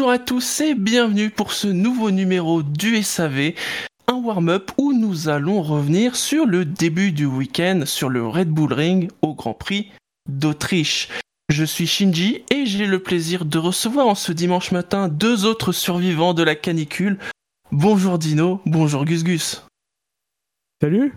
Bonjour 0.00 0.12
à 0.12 0.18
tous 0.18 0.62
et 0.62 0.74
bienvenue 0.74 1.28
pour 1.28 1.52
ce 1.52 1.68
nouveau 1.68 2.10
numéro 2.10 2.62
du 2.62 3.02
SAV, 3.02 3.52
un 4.06 4.14
warm-up 4.14 4.70
où 4.78 4.94
nous 4.94 5.28
allons 5.28 5.60
revenir 5.60 6.16
sur 6.16 6.46
le 6.46 6.64
début 6.64 7.12
du 7.12 7.26
week-end 7.26 7.82
sur 7.84 8.08
le 8.08 8.26
Red 8.26 8.48
Bull 8.48 8.72
Ring 8.72 9.10
au 9.20 9.34
Grand 9.34 9.52
Prix 9.52 9.90
d'Autriche. 10.26 11.10
Je 11.50 11.64
suis 11.64 11.86
Shinji 11.86 12.44
et 12.50 12.64
j'ai 12.64 12.86
le 12.86 13.02
plaisir 13.02 13.44
de 13.44 13.58
recevoir 13.58 14.06
en 14.06 14.14
ce 14.14 14.32
dimanche 14.32 14.72
matin 14.72 15.08
deux 15.08 15.44
autres 15.44 15.72
survivants 15.72 16.32
de 16.32 16.44
la 16.44 16.54
canicule. 16.54 17.18
Bonjour 17.70 18.18
Dino, 18.18 18.62
bonjour 18.64 19.04
Gus 19.04 19.22
Gus. 19.22 19.66
Salut 20.80 21.12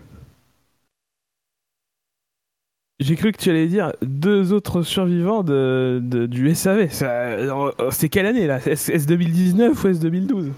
J'ai 3.04 3.16
cru 3.16 3.32
que 3.32 3.36
tu 3.36 3.50
allais 3.50 3.66
dire 3.66 3.92
deux 4.00 4.54
autres 4.54 4.80
survivants 4.80 5.42
de, 5.42 6.00
de- 6.02 6.24
du 6.24 6.54
SAV. 6.54 6.88
C'est 7.90 8.08
quelle 8.08 8.24
année 8.24 8.46
là? 8.46 8.60
S, 8.66 9.06
2019 9.06 9.84
ou 9.84 9.88
S 9.88 10.00
2012 10.00 10.50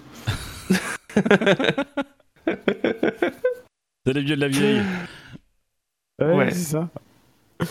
C'est 4.06 4.12
les 4.12 4.22
vieux 4.22 4.36
de 4.36 4.40
la 4.42 4.46
vieille. 4.48 4.82
Ouais. 6.20 6.52
c'est 6.52 6.70
ça. 6.76 6.88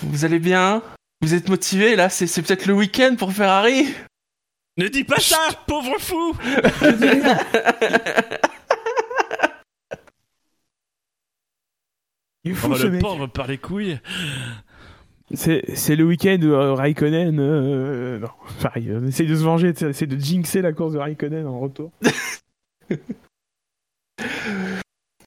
Vous 0.04 0.26
allez 0.26 0.40
bien? 0.40 0.82
Vous 1.22 1.34
êtes 1.34 1.48
motivés 1.48 1.96
là? 1.96 2.10
C'est 2.10 2.42
peut-être 2.42 2.66
le 2.66 2.74
week-end 2.74 3.16
pour 3.18 3.32
Ferrari 3.32 3.86
Ne 4.78 4.90
dis 4.90 5.06
pas 5.06 5.22
ça, 5.22 5.38
pauvre 5.68 5.96
fou 6.00 6.36
Il 12.44 12.52
est 12.52 12.54
On 12.54 12.58
fou 12.58 12.70
va 12.70 12.78
ce 12.78 12.84
le 12.84 12.92
mec. 12.92 13.02
pendre 13.02 13.28
par 13.28 13.48
les 13.48 13.58
couilles. 13.58 14.00
C'est 15.34 15.64
c'est 15.76 15.96
le 15.96 16.04
week-end 16.04 16.38
où 16.42 16.54
euh, 16.54 16.74
Raikkonen. 16.74 17.40
euh, 17.40 18.20
non, 18.20 18.30
pareil, 18.62 18.92
on 18.94 19.08
essaye 19.08 19.28
de 19.28 19.36
se 19.36 19.44
venger, 19.44 19.70
essaye 19.70 20.08
de 20.08 20.18
jinxer 20.18 20.62
la 20.62 20.72
course 20.72 20.94
de 20.94 21.00
Raikkonen 21.00 21.48
en 21.48 21.60
retour. 21.60 21.92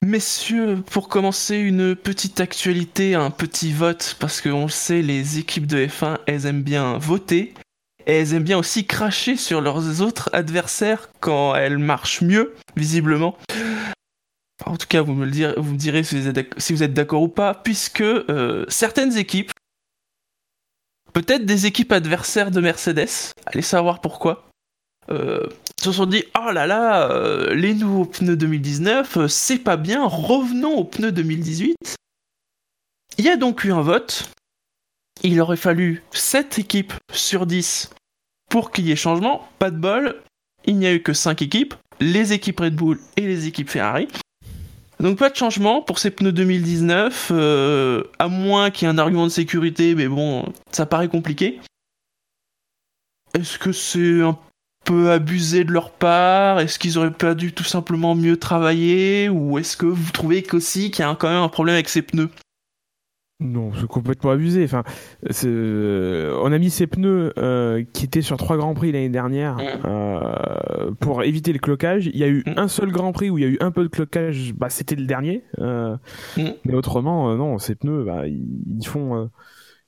Messieurs, 0.05 0.77
pour 0.89 1.09
commencer, 1.09 1.57
une 1.57 1.93
petite 1.95 2.39
actualité, 2.39 3.15
un 3.15 3.31
petit 3.31 3.73
vote, 3.73 4.15
parce 4.19 4.39
qu'on 4.39 4.63
le 4.63 4.69
sait, 4.69 5.01
les 5.01 5.39
équipes 5.39 5.67
de 5.67 5.85
F1, 5.85 6.19
elles 6.25 6.45
aiment 6.45 6.63
bien 6.63 6.97
voter, 6.97 7.53
elles 8.05 8.33
aiment 8.33 8.43
bien 8.43 8.57
aussi 8.57 8.85
cracher 8.85 9.35
sur 9.35 9.59
leurs 9.59 10.01
autres 10.01 10.29
adversaires 10.31 11.09
quand 11.19 11.53
elles 11.53 11.77
marchent 11.77 12.21
mieux, 12.21 12.55
visiblement. 12.77 13.37
En 14.65 14.77
tout 14.77 14.87
cas, 14.87 15.01
vous 15.01 15.13
me, 15.13 15.25
le 15.25 15.31
direz, 15.31 15.53
vous 15.57 15.73
me 15.73 15.77
direz 15.77 16.03
si 16.03 16.15
vous 16.73 16.83
êtes 16.83 16.93
d'accord 16.93 17.21
ou 17.21 17.27
pas, 17.27 17.53
puisque 17.53 18.01
euh, 18.01 18.65
certaines 18.69 19.17
équipes, 19.17 19.51
peut-être 21.21 21.45
des 21.45 21.65
équipes 21.65 21.91
adversaires 21.91 22.49
de 22.49 22.61
Mercedes, 22.61 23.33
allez 23.45 23.61
savoir 23.61 23.99
pourquoi, 23.99 24.47
euh, 25.11 25.47
se 25.81 25.91
sont 25.91 26.05
dit 26.05 26.23
oh 26.37 26.51
là 26.51 26.65
là, 26.65 27.11
euh, 27.11 27.53
les 27.53 27.73
nouveaux 27.73 28.05
pneus 28.05 28.37
2019, 28.37 29.17
euh, 29.17 29.27
c'est 29.27 29.59
pas 29.59 29.75
bien, 29.75 30.05
revenons 30.05 30.77
aux 30.77 30.85
pneus 30.85 31.11
2018. 31.11 31.75
Il 33.17 33.25
y 33.25 33.29
a 33.29 33.35
donc 33.35 33.65
eu 33.65 33.73
un 33.73 33.81
vote. 33.81 34.29
Il 35.21 35.41
aurait 35.41 35.57
fallu 35.57 36.03
7 36.13 36.57
équipes 36.59 36.93
sur 37.11 37.45
10 37.45 37.89
pour 38.49 38.71
qu'il 38.71 38.87
y 38.87 38.93
ait 38.93 38.95
changement. 38.95 39.49
Pas 39.59 39.71
de 39.71 39.77
bol, 39.77 40.21
il 40.63 40.77
n'y 40.77 40.87
a 40.87 40.93
eu 40.93 41.03
que 41.03 41.11
5 41.11 41.41
équipes, 41.41 41.73
les 41.99 42.31
équipes 42.31 42.61
Red 42.61 42.75
Bull 42.75 42.97
et 43.17 43.27
les 43.27 43.45
équipes 43.45 43.69
Ferrari. 43.69 44.07
Donc 45.01 45.17
pas 45.17 45.29
de 45.29 45.35
changement 45.35 45.81
pour 45.81 45.97
ces 45.97 46.11
pneus 46.11 46.33
2019, 46.33 47.29
euh, 47.31 48.03
à 48.19 48.27
moins 48.27 48.69
qu'il 48.69 48.85
y 48.85 48.91
ait 48.91 48.93
un 48.93 48.97
argument 48.97 49.25
de 49.25 49.31
sécurité, 49.31 49.95
mais 49.95 50.09
bon, 50.09 50.51
ça 50.71 50.85
paraît 50.85 51.07
compliqué. 51.07 51.61
Est-ce 53.33 53.57
que 53.57 53.71
c'est 53.71 54.21
un 54.21 54.37
peu 54.83 55.11
abusé 55.11 55.63
de 55.63 55.71
leur 55.71 55.91
part? 55.91 56.59
Est-ce 56.59 56.77
qu'ils 56.79 56.97
auraient 56.97 57.11
pas 57.11 57.33
dû 57.33 57.53
tout 57.53 57.63
simplement 57.63 58.13
mieux 58.13 58.35
travailler? 58.35 59.29
Ou 59.29 59.57
est-ce 59.57 59.77
que 59.77 59.85
vous 59.85 60.11
trouvez 60.11 60.43
qu'aussi 60.43 60.91
qu'il 60.91 61.05
y 61.05 61.07
a 61.07 61.15
quand 61.15 61.29
même 61.29 61.43
un 61.43 61.49
problème 61.49 61.75
avec 61.75 61.87
ces 61.87 62.01
pneus? 62.01 62.29
Non, 63.41 63.71
c'est 63.73 63.87
complètement 63.87 64.31
abusé. 64.31 64.65
Enfin, 64.65 64.83
euh, 65.45 66.37
on 66.43 66.51
a 66.51 66.57
mis 66.57 66.69
ces 66.69 66.87
pneus 66.87 67.31
euh, 67.37 67.85
qui 67.93 68.03
étaient 68.03 68.21
sur 68.21 68.35
trois 68.35 68.57
grands 68.57 68.73
prix 68.73 68.91
l'année 68.91 69.07
dernière 69.07 69.57
euh, 69.85 70.91
pour 70.99 71.23
éviter 71.23 71.53
le 71.53 71.59
clocage. 71.59 72.07
Il 72.07 72.17
y 72.17 72.23
a 72.25 72.27
eu 72.27 72.43
Mm. 72.45 72.53
un 72.57 72.67
seul 72.67 72.91
grand 72.91 73.13
prix 73.13 73.29
où 73.29 73.37
il 73.37 73.41
y 73.43 73.47
a 73.47 73.49
eu 73.49 73.57
un 73.61 73.71
peu 73.71 73.83
de 73.83 73.87
clocage. 73.87 74.53
Bah, 74.55 74.69
c'était 74.69 74.95
le 74.95 75.05
dernier. 75.05 75.43
euh, 75.59 75.95
Mm. 76.37 76.49
Mais 76.65 76.73
autrement, 76.75 77.33
non, 77.35 77.57
ces 77.59 77.75
pneus, 77.75 78.03
bah, 78.03 78.27
ils, 78.27 78.45
ils 78.77 78.85
font, 78.85 79.29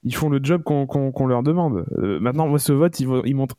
ils 0.04 0.16
font 0.16 0.30
le 0.30 0.40
job 0.42 0.64
qu'on 0.64 0.86
qu'on- 0.86 1.12
qu'on 1.12 1.28
leur 1.28 1.44
demande. 1.44 1.86
Euh, 1.98 2.20
maintenant, 2.22 2.48
moi, 2.48 2.58
ce 2.60 2.72
vote, 2.72 3.00
il, 3.02 3.08
va- 3.10 3.22
il 3.26 3.36
montre 3.36 3.56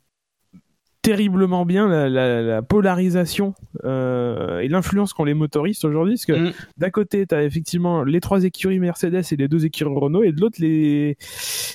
terriblement 1.03 1.65
bien 1.65 1.87
la, 1.87 2.09
la- 2.09 2.41
la 2.41 2.61
polarisation 2.63 3.53
euh, 3.83 4.59
et 4.59 4.67
l'influence 4.69 5.13
qu'ont 5.13 5.25
les 5.25 5.33
motoristes 5.35 5.85
aujourd'hui. 5.85 6.13
Parce 6.15 6.25
que 6.25 6.49
Mm. 6.49 6.53
d'un 6.77 6.89
côté, 6.89 7.27
tu 7.27 7.35
as 7.35 7.43
effectivement 7.43 8.03
les 8.03 8.19
trois 8.21 8.43
écuries 8.43 8.79
Mercedes 8.79 9.21
et 9.31 9.35
les 9.35 9.47
deux 9.47 9.65
écuries 9.65 9.93
Renault, 9.93 10.23
et 10.23 10.31
de 10.31 10.41
l'autre, 10.41 10.55
les, 10.59 11.17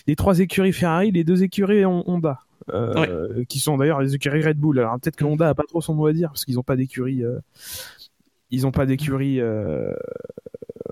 les 0.09 0.17
trois 0.17 0.41
écuries 0.41 0.73
Ferrari, 0.73 1.13
les 1.13 1.23
deux 1.25 1.43
écuries 1.45 1.85
Hon- 1.85 2.03
Honda. 2.07 2.41
euh, 2.75 3.45
qui 3.49 3.61
sont 3.61 3.77
d'ailleurs 3.79 4.01
les 4.03 4.15
écuries 4.15 4.43
Red 4.43 4.59
Bull. 4.59 4.79
Alors 4.81 4.99
peut-être 5.01 5.17
que 5.17 5.25
Honda 5.25 5.49
a 5.49 5.55
pas 5.55 5.63
trop 5.69 5.81
son 5.81 5.95
mot 5.95 6.07
à 6.07 6.13
dire 6.13 6.29
parce 6.31 6.45
qu'ils 6.45 6.57
n'ont 6.57 6.63
pas 6.63 6.77
d'écurie, 6.77 7.23
euh, 7.25 7.39
ils 8.51 8.67
ont 8.67 8.73
pas 8.73 8.85
d'écurie, 8.85 9.41
euh, 9.41 9.95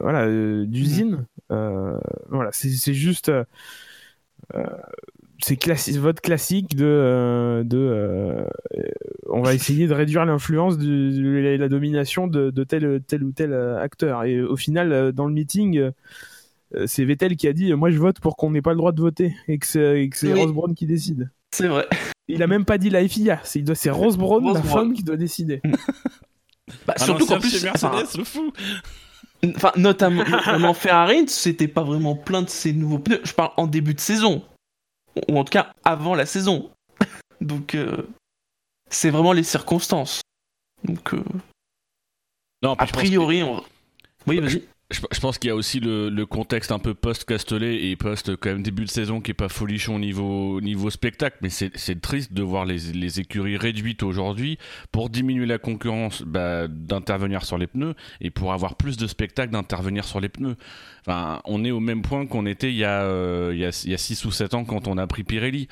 voilà, 0.01 0.25
euh, 0.27 0.65
d'usine. 0.67 1.27
Euh, 1.51 1.99
voilà, 2.29 2.51
c'est 2.53 2.95
juste, 2.95 3.31
c'est 5.41 5.57
classi- 5.57 5.99
vote 5.99 6.21
classique 6.21 6.75
de, 6.77 6.85
euh, 6.87 7.63
de, 7.65 7.77
euh, 7.79 8.45
on 9.29 9.43
va 9.43 9.55
essayer 9.55 9.87
de 9.87 9.95
réduire 9.95 10.25
l'influence 10.25 10.79
de, 10.79 11.11
de 11.11 11.29
la, 11.39 11.57
la 11.57 11.69
domination 11.69 12.27
de, 12.27 12.51
de 12.51 12.65
tel, 12.65 13.01
tel 13.07 13.23
ou 13.25 13.33
tel 13.33 13.53
euh, 13.53 13.79
acteur. 13.81 14.25
Et 14.25 14.41
au 14.43 14.57
final, 14.57 15.13
dans 15.13 15.27
le 15.27 15.33
meeting. 15.35 15.91
c'est 16.87 17.05
Vettel 17.05 17.37
qui 17.37 17.47
a 17.49 17.53
dit 17.53 17.73
moi 17.75 17.91
je 17.91 17.99
vote 17.99 18.19
pour 18.21 18.37
qu'on 18.37 18.51
n'ait 18.51 18.61
pas 18.63 18.73
le 18.73 18.77
droit 18.77 18.93
de 18.93 19.01
voter 19.01 19.35
et 19.49 19.59
que 19.59 19.67
c'est 19.67 20.09
que 20.13 20.27
Oui. 20.27 20.33
Ross 20.43 20.53
Brown 20.53 20.75
qui 20.75 20.87
décide. 20.87 21.31
C'est 21.53 21.69
vrai. 21.69 21.87
Il 22.29 22.43
a 22.43 22.49
même 22.49 22.65
pas 22.65 22.77
dit 22.77 22.91
la 22.91 23.07
FIA, 23.07 23.39
c'est 23.45 23.65
c'est 23.77 23.91
Rose 23.91 24.17
Brown, 24.19 24.43
Rose 24.45 24.55
la 24.55 24.61
Brown. 24.61 24.73
femme, 24.89 24.93
qui 24.95 25.05
doit 25.05 25.17
décider. 25.17 25.61
Bah, 26.87 26.95
Ah 26.97 27.05
surtout 27.05 27.25
qu'en 27.27 27.41
c'est 27.41 27.49
plus, 27.49 27.63
Mercedes, 27.63 28.19
le 28.19 28.25
fou 28.25 28.53
enfin, 29.55 29.71
notamment 29.77 30.25
notamment 30.29 30.75
Ferrari, 30.75 31.25
c'était 31.29 31.69
pas 31.69 31.85
vraiment 31.85 32.17
plein 32.17 32.43
de 32.43 32.49
ces 32.49 32.73
nouveaux 32.73 32.99
pneus. 32.99 33.21
Je 33.23 33.33
parle 33.33 33.53
en 33.57 33.69
début 33.69 33.95
de 33.95 34.01
saison, 34.01 34.43
ou 35.29 35.39
en 35.39 35.45
tout 35.45 35.51
cas 35.51 35.73
avant 35.85 36.15
la 36.15 36.27
saison. 36.27 36.71
Donc 37.41 37.75
euh, 37.75 38.09
c'est 38.91 39.11
vraiment 39.11 39.33
les 39.33 39.43
circonstances. 39.43 40.23
Donc 40.85 41.15
euh, 41.15 41.23
Non, 42.63 42.75
a 42.75 42.87
priori, 42.87 43.43
on... 43.43 43.63
oui, 44.27 44.41
vas-y. 44.41 44.63
Je, 44.91 45.01
pense 45.21 45.39
qu'il 45.39 45.49
y 45.49 45.51
a 45.51 45.57
aussi 45.57 45.81
le, 45.81 46.25
contexte 46.27 46.71
un 46.71 46.79
peu 46.79 46.95
post-Castellet 46.95 47.87
et 47.87 47.97
post 47.97 48.37
quand 48.37 48.51
même 48.51 48.63
début 48.63 48.85
de 48.85 48.91
saison 48.91 49.21
qui 49.21 49.33
est 49.33 49.35
pas 49.35 49.49
folichon 49.49 49.97
au 49.97 50.61
niveau, 50.61 50.91
spectacle, 50.91 51.39
mais 51.43 51.49
c'est 51.49 52.01
triste 52.01 52.33
de 52.33 52.43
voir 52.43 52.65
les, 52.65 53.21
écuries 53.21 53.57
réduites 53.57 54.05
aujourd'hui 54.05 54.59
pour 54.93 55.11
diminuer 55.11 55.47
la 55.47 55.59
concurrence 55.59 56.23
bah, 56.23 56.69
d'intervenir 56.69 57.45
sur 57.45 57.59
les 57.59 57.67
pneus 57.67 57.95
et 58.21 58.31
pour 58.31 58.53
avoir 58.53 58.77
plus 58.77 58.97
de 58.97 59.09
spectacle 59.09 59.53
d'intervenir 59.53 60.05
sur 60.05 60.21
les 60.21 60.29
pneus. 60.29 60.57
Enfin, 61.01 61.41
on 61.45 61.65
est 61.65 61.73
au 61.73 61.81
même 61.81 62.03
point 62.03 62.27
qu'on 62.27 62.47
était 62.47 62.71
il 62.71 62.77
y 62.77 62.85
a 62.85 63.03
euh, 63.03 63.51
il 63.53 63.59
y 63.59 63.65
a 63.65 63.83
il 63.85 63.91
y 63.91 63.95
a 63.95 63.99
6 63.99 64.25
ou 64.25 64.31
7 64.31 64.55
ans 64.55 64.65
quand 64.65 64.87
on 64.87 64.99
a 64.99 65.07
pris 65.09 65.25
Pirelli. 65.25 65.67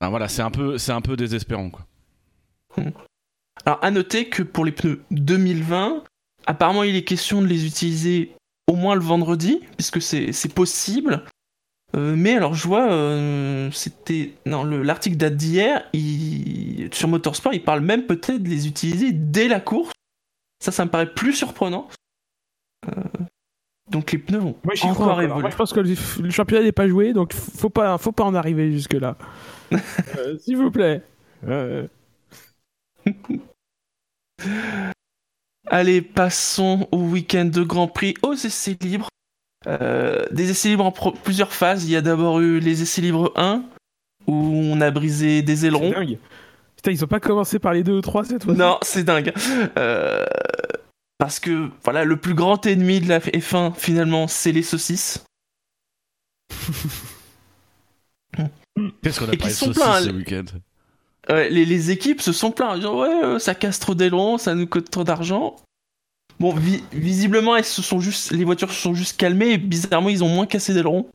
Voilà, 0.00 0.28
c'est 0.28 0.42
un 0.42 0.50
peu 0.50 0.76
un 0.88 1.00
peu 1.00 1.16
désespérant 1.16 1.70
quoi. 1.70 1.86
Alors, 3.64 3.78
à 3.82 3.90
noter 3.90 4.28
que 4.28 4.42
pour 4.42 4.64
les 4.64 4.72
pneus 4.72 5.02
2020, 5.10 6.04
apparemment, 6.46 6.82
il 6.82 6.96
est 6.96 7.04
question 7.04 7.42
de 7.42 7.46
les 7.46 7.66
utiliser 7.66 8.32
au 8.68 8.74
moins 8.74 8.94
le 8.94 9.02
vendredi, 9.02 9.60
puisque 9.76 10.00
c'est 10.00 10.54
possible. 10.54 11.24
Euh, 11.94 12.14
mais 12.16 12.34
alors, 12.34 12.54
je 12.54 12.66
vois, 12.66 12.90
euh, 12.90 13.70
c'était. 13.70 14.32
Non, 14.46 14.64
le- 14.64 14.82
l'article 14.82 15.16
date 15.16 15.36
d'hier. 15.36 15.84
Sur 16.92 17.08
Motorsport, 17.08 17.52
il 17.52 17.62
parle 17.62 17.80
même 17.80 18.06
peut-être 18.06 18.42
de 18.42 18.48
les 18.48 18.66
utiliser 18.66 19.12
dès 19.12 19.48
la 19.48 19.60
course. 19.60 19.92
Ça, 20.62 20.72
ça 20.72 20.84
me 20.86 20.90
paraît 20.90 21.12
plus 21.12 21.34
surprenant. 21.34 21.88
Euh, 22.88 23.02
donc, 23.90 24.12
les 24.12 24.18
pneus 24.18 24.38
vont 24.38 24.56
Moi, 24.64 24.74
encore 24.84 25.20
évoluer. 25.20 25.50
Je 25.50 25.56
pense 25.56 25.72
que 25.74 25.80
le, 25.80 25.94
le 26.22 26.30
championnat 26.30 26.64
n'est 26.64 26.72
pas 26.72 26.88
joué, 26.88 27.12
donc 27.12 27.34
faut 27.34 27.68
pas, 27.68 27.98
faut 27.98 28.12
pas 28.12 28.24
en 28.24 28.34
arriver 28.34 28.72
jusque 28.72 28.94
là. 28.94 29.18
S'il 30.40 30.56
vous 30.56 30.70
plaît. 30.70 31.02
Allez, 35.68 36.02
passons 36.02 36.88
au 36.90 36.98
week-end 36.98 37.44
de 37.44 37.62
Grand 37.62 37.88
Prix, 37.88 38.14
aux 38.22 38.34
essais 38.34 38.76
libres. 38.80 39.08
Euh, 39.66 40.24
des 40.32 40.50
essais 40.50 40.68
libres 40.70 40.84
en 40.86 40.90
pro- 40.92 41.12
plusieurs 41.12 41.52
phases. 41.52 41.84
Il 41.84 41.90
y 41.90 41.96
a 41.96 42.00
d'abord 42.02 42.40
eu 42.40 42.58
les 42.58 42.82
essais 42.82 43.00
libres 43.00 43.32
1, 43.36 43.62
où 44.26 44.34
on 44.34 44.80
a 44.80 44.90
brisé 44.90 45.42
des 45.42 45.56
c'est 45.56 45.66
ailerons. 45.68 45.90
dingue. 45.92 46.18
Putain, 46.76 46.90
ils 46.90 47.04
ont 47.04 47.08
pas 47.08 47.20
commencé 47.20 47.58
par 47.60 47.72
les 47.72 47.84
deux 47.84 47.92
ou 47.92 48.00
trois 48.00 48.24
cette 48.24 48.42
fois. 48.44 48.54
Non, 48.54 48.78
c'est 48.82 49.04
dingue. 49.04 49.32
Euh, 49.78 50.24
parce 51.18 51.38
que, 51.38 51.70
voilà, 51.84 52.02
le 52.04 52.16
plus 52.16 52.34
grand 52.34 52.66
ennemi 52.66 53.00
de 53.00 53.08
la 53.08 53.20
F1, 53.20 53.72
finalement, 53.76 54.26
c'est 54.26 54.50
les 54.50 54.64
saucisses. 54.64 55.24
Qu'est-ce 59.02 59.20
qu'on 59.20 59.28
a 59.28 59.32
Et 59.34 59.36
parlé 59.36 59.52
de 59.52 59.56
saucisses 59.58 59.76
pleins, 59.76 60.00
ce 60.00 60.10
les- 60.10 60.24
les, 61.28 61.90
équipes 61.90 62.20
se 62.20 62.32
sont 62.32 62.50
plaintes 62.50 62.72
en 62.72 62.76
disant 62.76 63.00
ouais, 63.00 63.38
ça 63.38 63.54
casse 63.54 63.78
trop 63.78 63.94
d'ailerons, 63.94 64.38
ça 64.38 64.54
nous 64.54 64.66
coûte 64.66 64.90
trop 64.90 65.04
d'argent. 65.04 65.56
Bon, 66.40 66.54
visiblement, 66.92 67.56
elles 67.56 67.64
se 67.64 67.82
sont 67.82 68.00
juste, 68.00 68.32
les 68.32 68.44
voitures 68.44 68.72
se 68.72 68.80
sont 68.80 68.94
juste 68.94 69.16
calmées 69.16 69.52
et 69.52 69.58
bizarrement, 69.58 70.08
ils 70.08 70.24
ont 70.24 70.28
moins 70.28 70.46
cassé 70.46 70.74
d'ailerons. 70.74 71.08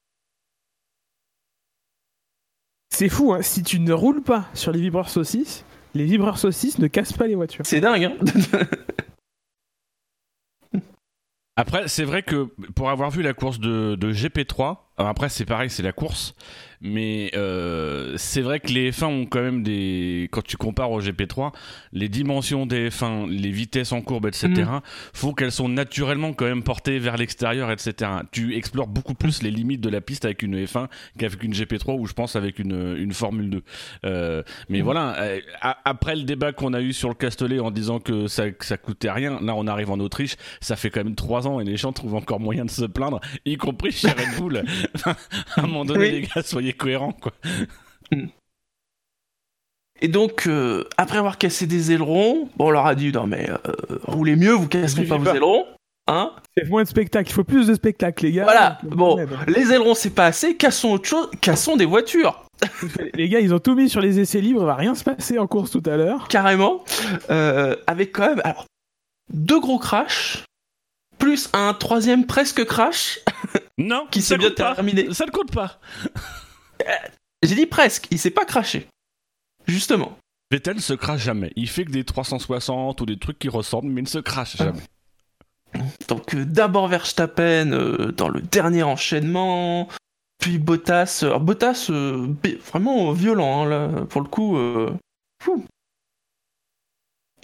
C'est 2.90 3.10
fou, 3.10 3.34
hein. 3.34 3.42
si 3.42 3.62
tu 3.62 3.80
ne 3.80 3.92
roules 3.94 4.24
pas 4.24 4.50
sur 4.54 4.72
les 4.72 4.80
vibreurs 4.80 5.10
saucisses, 5.10 5.66
les 5.94 6.06
vibreurs 6.06 6.38
saucisses 6.38 6.80
ne 6.80 6.88
cassent 6.88 7.14
pas 7.14 7.28
les 7.28 7.36
voitures. 7.36 7.66
C'est 7.66 7.82
dingue, 7.82 8.06
hein 8.06 8.16
Après, 11.58 11.88
c'est 11.88 12.04
vrai 12.04 12.22
que 12.22 12.44
pour 12.76 12.92
avoir 12.92 13.10
vu 13.10 13.24
la 13.24 13.34
course 13.34 13.60
de, 13.60 13.96
de 13.96 14.14
GP3, 14.14 14.78
après 14.98 15.28
c'est 15.28 15.46
pareil, 15.46 15.72
c'est 15.72 15.82
la 15.82 15.92
course, 15.92 16.36
mais 16.82 17.32
euh, 17.36 18.14
c'est 18.18 18.42
vrai 18.42 18.60
que 18.60 18.68
les 18.68 18.92
F1 18.92 19.06
ont 19.06 19.26
quand 19.26 19.42
même 19.42 19.64
des. 19.64 20.30
Quand 20.32 20.44
tu 20.44 20.58
compares 20.58 20.92
au 20.92 21.02
GP3, 21.02 21.52
les 21.94 22.10
dimensions 22.10 22.66
des 22.66 22.90
F1, 22.90 23.30
les 23.30 23.52
vitesses 23.52 23.92
en 23.92 24.02
courbe, 24.02 24.28
etc., 24.28 24.48
mm. 24.50 24.82
font 25.14 25.34
qu'elles 25.34 25.52
sont 25.52 25.70
naturellement 25.70 26.34
quand 26.34 26.46
même 26.46 26.64
portées 26.64 27.00
vers 27.00 27.18
l'extérieur, 27.18 27.72
etc. 27.72 28.12
Tu 28.32 28.56
explores 28.56 28.88
beaucoup 28.88 29.14
plus 29.14 29.42
les 29.42 29.52
limites 29.52 29.82
de 29.82 29.90
la 29.90 30.02
piste 30.02 30.26
avec 30.26 30.44
une 30.44 30.64
F1 30.64 30.88
qu'avec 31.18 31.44
une 31.44 31.54
GP3 31.54 32.00
ou 32.00 32.06
je 32.06 32.14
pense 32.14 32.36
avec 32.36 32.60
une, 32.60 32.96
une 32.98 33.14
Formule 33.14 33.50
2. 33.50 33.64
Euh, 34.06 34.44
mais 34.70 34.82
mm. 34.82 34.84
voilà, 34.84 35.16
euh, 35.20 35.40
après 35.62 36.16
le 36.16 36.24
débat 36.24 36.52
qu'on 36.52 36.74
a 36.74 36.82
eu 36.82 36.94
sur 36.94 37.10
le 37.10 37.16
Castellet 37.16 37.60
en 37.60 37.72
disant 37.72 38.00
que 38.00 38.28
ça, 38.28 38.46
ça 38.60 38.78
coûtait 38.78 39.12
rien, 39.12 39.40
là 39.42 39.56
on 39.56 39.68
arrive 39.68 39.92
en 39.92 40.00
Autriche, 40.00 40.36
ça 40.62 40.76
fait 40.76 40.90
quand 40.90 41.04
même 41.04 41.16
3 41.16 41.48
ans 41.48 41.60
et 41.60 41.64
les 41.64 41.78
gens 41.78 41.92
trouvent 41.92 42.16
encore 42.16 42.40
moyen 42.40 42.66
de 42.66 42.72
se 42.72 42.86
plaindre, 42.86 43.20
y 43.46 43.58
compris 43.58 43.92
chez 43.92 44.10
Red 44.10 44.38
Bull. 44.38 44.64
à 45.06 45.16
un 45.58 45.68
moment 45.68 45.86
donné, 45.86 46.12
les 46.12 46.22
gars, 46.22 46.42
soyez 46.44 46.67
cohérent, 46.74 47.14
quoi. 47.14 47.34
Et 50.02 50.08
donc, 50.08 50.46
euh, 50.48 50.84
après 50.98 51.18
avoir 51.18 51.38
cassé 51.38 51.66
des 51.66 51.92
ailerons, 51.92 52.50
bon, 52.56 52.68
on 52.68 52.70
leur 52.70 52.86
a 52.86 52.94
dit 52.94 53.12
non 53.12 53.26
mais 53.26 53.50
euh, 53.50 53.98
roulez 54.04 54.36
mieux, 54.36 54.52
vous 54.52 54.68
casserez 54.68 55.06
pas 55.06 55.18
vos 55.18 55.34
ailerons, 55.34 55.66
hein 56.06 56.34
C'est 56.56 56.70
moins 56.70 56.84
de 56.84 56.88
spectacle, 56.88 57.30
il 57.32 57.34
faut 57.34 57.44
plus 57.44 57.66
de 57.66 57.74
spectacle, 57.74 58.26
les 58.26 58.32
gars. 58.32 58.44
Voilà, 58.44 58.78
bon, 58.84 59.18
les 59.48 59.72
ailerons 59.72 59.96
c'est 59.96 60.12
pas 60.12 60.28
assez, 60.28 60.56
cassons 60.56 60.92
autre 60.92 61.08
chose, 61.08 61.32
cassons 61.42 61.78
des 61.78 61.86
voitures. 61.86 62.44
les 63.16 63.30
gars, 63.30 63.40
ils 63.40 63.54
ont 63.54 63.60
tout 63.60 63.76
mis 63.76 63.90
sur 63.90 64.02
les 64.02 64.20
essais 64.20 64.42
libres, 64.42 64.62
il 64.62 64.66
va 64.66 64.76
rien 64.76 64.94
se 64.94 65.04
passer 65.04 65.40
en 65.40 65.48
course 65.48 65.72
tout 65.72 65.84
à 65.86 65.98
l'heure. 65.98 66.28
Carrément, 66.28 66.84
euh, 67.32 67.76
avec 67.88 68.12
quand 68.12 68.28
même, 68.28 68.42
alors, 68.44 68.66
deux 69.34 69.60
gros 69.60 69.80
crashs, 69.80 70.44
plus 71.18 71.50
un 71.54 71.74
troisième 71.74 72.26
presque 72.26 72.64
crash. 72.66 73.20
Non, 73.80 74.08
qui 74.10 74.24
s'est 74.24 74.38
bien 74.38 74.50
terminé. 74.50 75.14
Ça 75.14 75.26
ne 75.26 75.32
compte 75.32 75.52
pas. 75.52 75.80
J'ai 77.44 77.56
dit 77.56 77.66
presque, 77.66 78.08
il 78.12 78.20
s'est 78.20 78.32
pas 78.32 78.46
craché. 78.46 78.88
Justement. 79.68 80.18
Vettel 80.52 80.82
se 80.82 80.94
crache 80.94 81.24
jamais. 81.24 81.52
Il 81.56 81.70
fait 81.70 81.86
que 81.86 81.92
des 81.92 82.04
360 82.04 83.02
ou 83.02 83.06
des 83.06 83.18
trucs 83.18 83.38
qui 83.38 83.50
ressemblent, 83.50 83.90
mais 83.90 84.02
il 84.02 84.06
ne 84.06 84.10
se 84.10 84.20
crache 84.20 84.56
ah. 84.60 84.66
jamais. 84.66 84.84
Donc 86.08 86.34
euh, 86.34 86.46
d'abord 86.46 86.88
Verstappen 86.88 87.72
euh, 87.72 88.12
dans 88.12 88.30
le 88.30 88.42
dernier 88.42 88.84
enchaînement, 88.84 89.88
puis 90.40 90.58
Bottas. 90.58 91.20
Alors 91.24 91.42
Bottas 91.42 91.88
euh, 91.90 92.28
vraiment 92.66 93.12
violent 93.12 93.64
hein, 93.64 93.70
là, 93.70 94.06
pour 94.06 94.22
le 94.22 94.28
coup. 94.28 94.58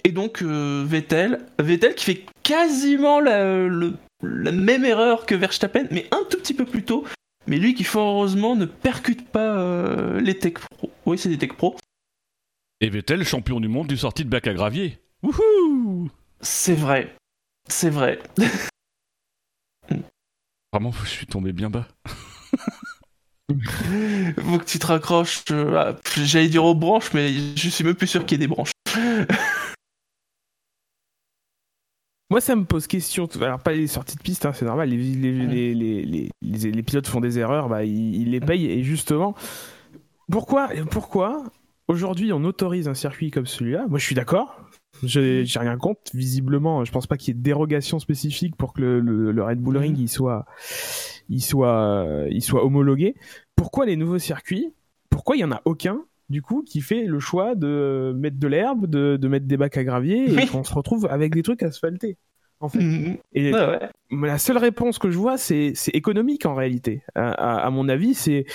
Et 0.04 0.12
donc 0.12 0.42
Vettel, 0.42 1.46
Vettel 1.58 1.94
qui 1.94 2.04
fait 2.04 2.26
quasiment 2.42 3.20
la, 3.20 3.68
la 4.22 4.52
même 4.52 4.84
erreur 4.84 5.26
que 5.26 5.34
Verstappen, 5.34 5.86
mais 5.90 6.06
un 6.10 6.24
tout 6.28 6.38
petit 6.38 6.54
peu 6.54 6.64
plus 6.64 6.84
tôt, 6.84 7.04
mais 7.46 7.58
lui 7.58 7.74
qui 7.74 7.84
fort 7.84 8.16
heureusement 8.16 8.56
ne 8.56 8.64
percute 8.64 9.28
pas 9.28 9.56
euh, 9.58 10.20
les 10.20 10.38
Tech 10.38 10.54
Pro. 10.54 10.90
Oui, 11.06 11.18
c'est 11.18 11.28
des 11.28 11.38
Tech 11.38 11.52
Pro. 11.52 11.76
Et 12.80 12.88
Vettel, 12.88 13.24
champion 13.24 13.60
du 13.60 13.68
monde 13.68 13.86
du 13.86 13.96
sortie 13.96 14.24
de 14.24 14.30
bac 14.30 14.46
à 14.46 14.54
gravier. 14.54 14.98
Wouhou 15.22 16.10
C'est 16.40 16.74
vrai. 16.74 17.14
C'est 17.68 17.90
vrai. 17.90 18.20
Vraiment, 20.72 20.92
je 21.04 21.08
suis 21.08 21.26
tombé 21.26 21.52
bien 21.52 21.70
bas. 21.70 21.86
Faut 23.48 24.58
que 24.58 24.64
tu 24.64 24.78
te 24.78 24.86
raccroches. 24.86 25.44
Euh, 25.50 25.92
j'allais 26.16 26.48
dire 26.48 26.64
aux 26.64 26.74
branches, 26.74 27.12
mais 27.12 27.32
je 27.56 27.68
suis 27.68 27.84
même 27.84 27.94
plus 27.94 28.06
sûr 28.06 28.26
qu'il 28.26 28.40
y 28.40 28.42
ait 28.42 28.46
des 28.46 28.52
branches. 28.52 28.72
Moi, 32.34 32.40
ça 32.40 32.56
me 32.56 32.64
pose 32.64 32.88
question. 32.88 33.28
Alors, 33.40 33.60
pas 33.60 33.70
les 33.74 33.86
sorties 33.86 34.16
de 34.16 34.20
piste, 34.20 34.44
hein, 34.44 34.52
c'est 34.52 34.64
normal. 34.64 34.88
Les, 34.88 34.96
les, 34.96 35.72
les, 35.72 36.30
les, 36.42 36.82
pilotes 36.82 37.06
font 37.06 37.20
des 37.20 37.38
erreurs, 37.38 37.68
bah, 37.68 37.84
ils, 37.84 38.28
les 38.28 38.40
payent. 38.40 38.66
Et 38.66 38.82
justement, 38.82 39.36
pourquoi, 40.28 40.68
pourquoi 40.90 41.44
aujourd'hui 41.86 42.32
on 42.32 42.42
autorise 42.42 42.88
un 42.88 42.94
circuit 42.94 43.30
comme 43.30 43.46
celui-là? 43.46 43.86
Moi, 43.88 44.00
je 44.00 44.04
suis 44.04 44.16
d'accord. 44.16 44.58
J'ai 45.04 45.44
rien 45.54 45.76
contre. 45.76 46.10
Visiblement, 46.12 46.84
je 46.84 46.90
pense 46.90 47.06
pas 47.06 47.16
qu'il 47.16 47.28
y 47.28 47.30
ait 47.36 47.38
de 47.38 47.44
dérogation 47.44 48.00
spécifique 48.00 48.56
pour 48.56 48.72
que 48.72 48.82
le, 48.82 49.40
Red 49.40 49.60
Bull 49.60 49.76
Ring 49.76 49.96
il 49.96 50.08
soit, 50.08 50.44
il 51.28 51.40
soit, 51.40 52.26
il 52.30 52.42
soit 52.42 52.64
homologué. 52.64 53.14
Pourquoi 53.54 53.86
les 53.86 53.94
nouveaux 53.94 54.18
circuits? 54.18 54.74
Pourquoi 55.08 55.36
il 55.36 55.38
y 55.38 55.44
en 55.44 55.52
a 55.52 55.62
aucun 55.66 56.04
du 56.28 56.42
coup, 56.42 56.62
qui 56.62 56.80
fait 56.80 57.04
le 57.04 57.20
choix 57.20 57.54
de 57.54 58.14
mettre 58.16 58.38
de 58.38 58.46
l'herbe, 58.46 58.86
de, 58.86 59.28
mettre 59.28 59.46
des 59.46 59.56
bacs 59.56 59.76
à 59.76 59.84
gravier, 59.84 60.32
et 60.38 60.46
qu'on 60.46 60.64
se 60.64 60.74
retrouve 60.74 61.06
avec 61.10 61.34
des 61.34 61.42
trucs 61.42 61.62
asphaltés. 61.62 62.16
En 62.60 62.68
fait. 62.68 62.80
Mhm. 62.80 63.16
Et 63.32 63.50
la 63.50 64.38
seule 64.38 64.58
réponse 64.58 64.98
que 64.98 65.10
je 65.10 65.18
vois, 65.18 65.36
c'est 65.36 65.74
économique 65.92 66.46
en 66.46 66.54
réalité. 66.54 67.02
À, 67.14 67.68
mon 67.70 67.88
avis, 67.88 68.14
c'est 68.14 68.46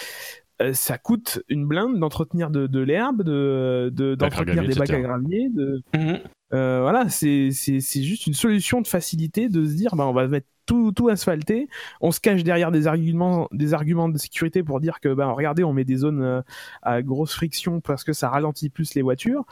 euh, 0.62 0.74
ça 0.74 0.98
coûte 0.98 1.42
une 1.48 1.66
blinde 1.66 2.00
d'entretenir 2.00 2.50
de, 2.50 2.80
l'herbe, 2.80 3.24
de 3.24 3.90
d'entretenir 4.18 4.64
des 4.64 4.76
bacs 4.76 4.90
à 4.90 5.00
gravier. 5.00 5.50
De... 5.50 5.82
Mhm. 5.96 6.20
Euh, 6.54 6.82
voilà, 6.82 7.10
c'est 7.10 7.52
juste 7.52 8.28
une 8.28 8.34
solution 8.34 8.82
de 8.82 8.88
facilité 8.88 9.50
de 9.50 9.66
se 9.66 9.74
dire, 9.74 9.96
bah, 9.96 10.08
on 10.08 10.14
va 10.14 10.28
mettre 10.28 10.48
tout, 10.70 10.92
tout 10.92 11.10
asphalté. 11.10 11.68
On 12.00 12.12
se 12.12 12.20
cache 12.20 12.44
derrière 12.44 12.72
des 12.72 12.86
arguments, 12.86 13.48
des 13.52 13.74
arguments 13.74 14.08
de 14.08 14.20
sécurité 14.20 14.62
pour 14.62 14.80
dire 14.80 15.00
que, 15.00 15.12
ben, 15.12 15.32
regardez, 15.32 15.64
on 15.64 15.74
met 15.74 15.84
des 15.84 15.98
zones 15.98 16.22
euh, 16.22 16.42
à 16.84 17.02
grosse 17.02 17.34
friction 17.34 17.82
parce 17.82 18.04
que 18.04 18.14
ça 18.14 18.30
ralentit 18.30 18.70
plus 18.70 18.94
les 18.94 19.02
voitures. 19.02 19.46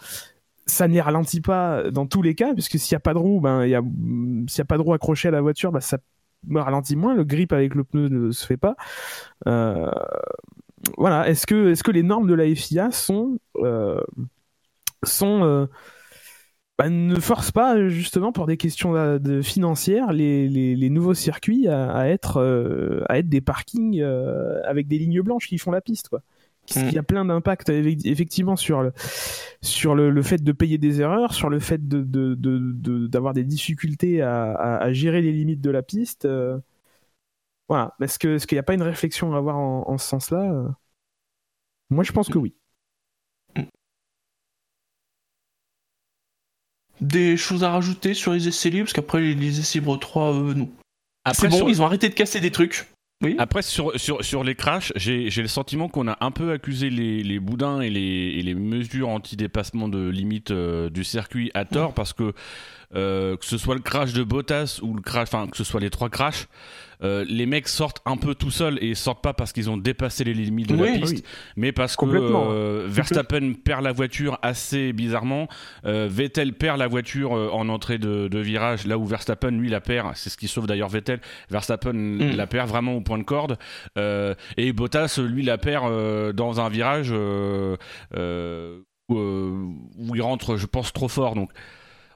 Ça 0.67 0.87
ne 0.87 0.93
les 0.93 1.01
ralentit 1.01 1.41
pas 1.41 1.89
dans 1.89 2.05
tous 2.05 2.21
les 2.21 2.35
cas, 2.35 2.53
puisque 2.53 2.77
s'il 2.77 2.93
n'y 2.93 2.97
a 2.97 2.99
pas 2.99 3.15
de 3.15 3.17
roue, 3.17 3.41
ben, 3.41 3.65
y 3.65 3.73
a, 3.73 3.81
pas 4.63 4.77
de 4.77 4.81
roue 4.83 4.93
accrochée 4.93 5.29
à 5.29 5.31
la 5.31 5.41
voiture, 5.41 5.71
ben, 5.71 5.79
ça 5.79 5.97
ralentit 6.53 6.95
moins. 6.95 7.15
Le 7.15 7.23
grip 7.23 7.51
avec 7.51 7.73
le 7.73 7.83
pneu 7.83 8.09
ne 8.09 8.29
se 8.29 8.45
fait 8.45 8.57
pas. 8.57 8.75
Euh, 9.47 9.89
voilà. 10.97 11.27
Est-ce 11.27 11.47
que, 11.47 11.71
est-ce 11.71 11.83
que 11.83 11.91
les 11.91 12.03
normes 12.03 12.27
de 12.27 12.35
la 12.35 12.53
FIA 12.53 12.91
sont, 12.91 13.39
euh, 13.55 14.01
sont 15.01 15.67
bah, 16.77 16.89
ne 16.89 17.19
force 17.19 17.51
pas 17.51 17.87
justement 17.89 18.31
pour 18.31 18.45
des 18.45 18.55
questions 18.57 18.95
euh, 18.95 19.17
de, 19.17 19.41
financières 19.41 20.13
les, 20.13 20.47
les, 20.47 20.89
nouveaux 20.91 21.15
circuits 21.15 21.67
à, 21.67 22.07
être 22.07 22.37
euh, 22.37 23.03
à 23.09 23.17
être 23.17 23.29
des 23.29 23.41
parkings 23.41 23.99
euh, 23.99 24.61
avec 24.63 24.87
des 24.87 24.99
lignes 24.99 25.21
blanches 25.21 25.47
qui 25.47 25.57
font 25.57 25.71
la 25.71 25.81
piste 25.81 26.09
quoi. 26.09 26.21
Il 26.75 26.93
y 26.93 26.97
a 26.97 27.01
mm. 27.01 27.05
plein 27.05 27.25
d'impacts 27.25 27.69
effectivement 27.69 28.57
sur 28.57 28.83
le 28.83 28.91
sur 29.61 29.95
le, 29.95 30.21
fait 30.21 30.43
de 30.43 30.51
payer 30.51 30.77
des 30.77 31.01
erreurs, 31.01 31.33
sur 31.33 31.49
le 31.49 31.59
fait 31.59 31.87
de 31.87 32.03
d'avoir 33.07 33.33
de, 33.33 33.39
des 33.39 33.45
difficultés 33.45 34.21
à, 34.21 34.53
à, 34.53 34.91
gérer 34.91 35.21
les 35.21 35.31
limites 35.31 35.61
de 35.61 35.71
la 35.71 35.81
piste. 35.81 36.27
voilà. 37.69 37.95
Est-ce 38.01 38.19
qu'il 38.19 38.55
n'y 38.55 38.59
a 38.59 38.63
pas 38.63 38.73
une 38.73 38.81
réflexion 38.81 39.33
à 39.33 39.37
avoir 39.37 39.57
en, 39.57 39.85
en 39.87 39.97
ce 39.97 40.07
sens-là 40.09 40.75
Moi, 41.89 42.03
je 42.03 42.11
pense 42.11 42.27
que 42.27 42.37
oui. 42.37 42.53
Des 47.01 47.37
choses 47.37 47.63
à 47.63 47.71
rajouter 47.71 48.13
sur 48.13 48.33
les 48.33 48.47
essais 48.47 48.69
libres 48.69 48.85
Parce 48.85 48.93
qu'après, 48.93 49.21
les, 49.21 49.59
essais 49.59 49.79
libres 49.79 49.97
3, 49.97 50.33
euh, 50.33 50.53
non. 50.53 50.69
Après, 51.25 51.49
bon, 51.49 51.67
ils 51.67 51.81
ont 51.81 51.85
arrêté 51.85 52.09
de 52.09 52.13
casser 52.13 52.39
des 52.39 52.51
trucs. 52.51 52.87
Oui. 53.23 53.35
Après, 53.39 53.63
sur, 53.63 53.99
sur, 53.99 54.23
sur 54.23 54.43
les 54.43 54.53
crashs, 54.53 54.93
j'ai 54.95 55.29
le 55.29 55.47
sentiment 55.47 55.89
qu'on 55.89 56.07
a 56.07 56.17
un 56.21 56.29
peu 56.29 56.51
accusé 56.51 56.89
les, 56.89 57.23
les 57.23 57.39
boudins 57.39 57.81
et 57.81 57.89
les, 57.89 58.35
et 58.37 58.41
les 58.43 58.53
mesures 58.53 59.09
anti-dépassement 59.09 59.89
de 59.89 60.07
limite 60.07 60.51
euh, 60.51 60.89
du 60.91 61.03
circuit 61.03 61.49
à 61.55 61.65
tort, 61.65 61.93
parce 61.93 62.13
que 62.13 62.33
que 62.93 63.37
ce 63.41 63.57
soit 63.57 63.75
le 63.75 63.81
crash 63.81 64.13
de 64.13 64.23
Bottas 64.23 64.79
ou 64.81 64.93
le 64.93 65.01
crash, 65.01 65.29
enfin 65.31 65.47
que 65.47 65.57
ce 65.57 65.63
soit 65.63 65.79
les 65.79 65.89
trois 65.89 66.09
crashs, 66.09 66.47
euh, 67.03 67.25
les 67.27 67.45
mecs 67.45 67.67
sortent 67.67 68.01
un 68.05 68.17
peu 68.17 68.33
tout 68.33 68.49
seuls 68.49 68.79
et 68.81 68.95
sortent 68.95 69.21
pas 69.21 69.33
parce 69.33 69.53
qu'ils 69.53 69.69
ont 69.69 69.77
dépassé 69.77 70.23
les 70.23 70.33
limites 70.33 70.69
de 70.69 70.83
la 70.83 70.91
piste, 70.93 71.25
mais 71.55 71.71
parce 71.71 71.95
que 71.95 72.05
euh, 72.05 72.85
Verstappen 72.87 73.53
perd 73.53 73.83
la 73.83 73.91
voiture 73.91 74.39
assez 74.41 74.93
bizarrement, 74.93 75.47
euh, 75.85 76.07
Vettel 76.09 76.53
perd 76.53 76.79
la 76.79 76.87
voiture 76.87 77.31
en 77.31 77.69
entrée 77.69 77.99
de, 77.99 78.37
virage, 78.37 78.87
là 78.87 78.97
où 78.97 79.05
Verstappen 79.05 79.51
lui 79.51 79.69
la 79.69 79.81
perd, 79.81 80.15
c'est 80.15 80.29
ce 80.29 80.37
qui 80.37 80.47
sauve 80.47 80.67
d'ailleurs 80.67 80.89
Vettel, 80.89 81.19
Verstappen 81.49 81.93
mm. 81.93 82.35
la 82.35 82.47
perd 82.47 82.69
vraiment 82.69 82.93
au 82.93 83.01
point 83.01 83.17
de 83.17 83.23
corde, 83.23 83.57
et 83.95 84.73
Bottas 84.73 85.19
lui 85.19 85.43
la 85.43 85.57
perd 85.57 86.33
dans 86.33 86.59
un 86.59 86.69
virage 86.69 87.11
où, 87.11 87.77
où, 89.09 90.15
il 90.15 90.21
rentre, 90.21 90.57
je 90.57 90.65
pense, 90.65 90.93
trop 90.93 91.07
fort, 91.07 91.35
donc 91.35 91.51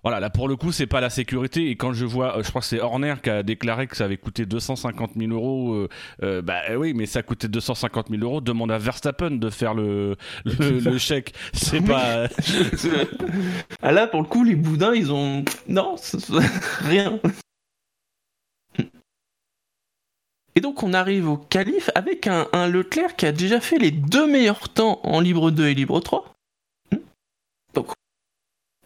voilà, 0.04 0.20
là 0.20 0.32
pour 0.32 0.48
le 0.48 0.56
coup, 0.56 0.72
c'est 0.72 0.88
pas 0.88 1.00
la 1.00 1.10
sécurité. 1.10 1.70
Et 1.70 1.76
quand 1.76 1.94
je 1.94 2.06
vois, 2.06 2.38
euh, 2.38 2.44
je 2.44 2.50
crois 2.50 2.62
que 2.62 2.68
c'est 2.68 2.80
Horner 2.80 3.16
qui 3.22 3.30
a 3.30 3.44
déclaré 3.44 3.86
que 3.88 3.96
ça 3.96 4.06
avait 4.06 4.18
coûté 4.18 4.46
250 4.46 5.12
000 5.16 5.32
euros. 5.32 5.74
Euh, 5.74 5.90
euh, 6.24 6.42
bah 6.42 6.62
oui, 6.76 6.94
mais 6.96 7.06
ça 7.06 7.22
coûtait 7.22 7.48
250 7.48 8.10
000 8.10 8.22
euros. 8.24 8.42
Demande 8.42 8.72
à 8.72 8.80
Verstappen 8.80 9.32
de 9.32 9.50
faire 9.50 9.76
le, 9.76 10.16
le, 10.46 10.98
chèque. 10.98 11.34
C'est 11.54 11.82
pas. 11.82 12.28
ah 13.82 13.92
là, 13.92 14.08
pour 14.08 14.22
le 14.22 14.28
coup, 14.28 14.44
les 14.44 14.56
boudins, 14.56 14.94
ils 14.94 15.12
ont. 15.12 15.46
Non, 15.68 15.96
rien. 16.82 17.20
Et 20.54 20.60
donc 20.60 20.84
on 20.84 20.94
arrive 20.94 21.30
au 21.30 21.38
calife 21.38 21.90
avec 21.96 22.28
un, 22.28 22.46
un, 22.52 22.68
Leclerc 22.68 23.16
qui 23.16 23.26
a 23.26 23.32
déjà 23.32 23.62
fait 23.62 23.78
les 23.78 23.92
deux 23.92 24.28
meilleurs 24.28 24.68
temps 24.68 25.00
en 25.04 25.22
libre 25.22 25.50
2 25.50 25.68
et 25.68 25.74
libre 25.74 26.02
3. 26.02 26.34
Donc 27.74 27.88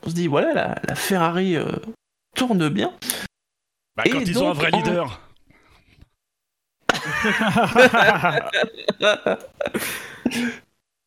on 0.05 0.09
se 0.09 0.15
dit, 0.15 0.27
voilà, 0.27 0.79
la, 0.88 0.95
Ferrari 0.95 1.55
euh, 1.55 1.71
tourne 2.35 2.69
bien. 2.69 2.93
Bah, 3.95 4.03
quand 4.12 4.19
ils 4.19 4.41
ont 4.41 4.50
un 4.50 4.53
vrai 4.53 4.71
leader. 4.71 5.21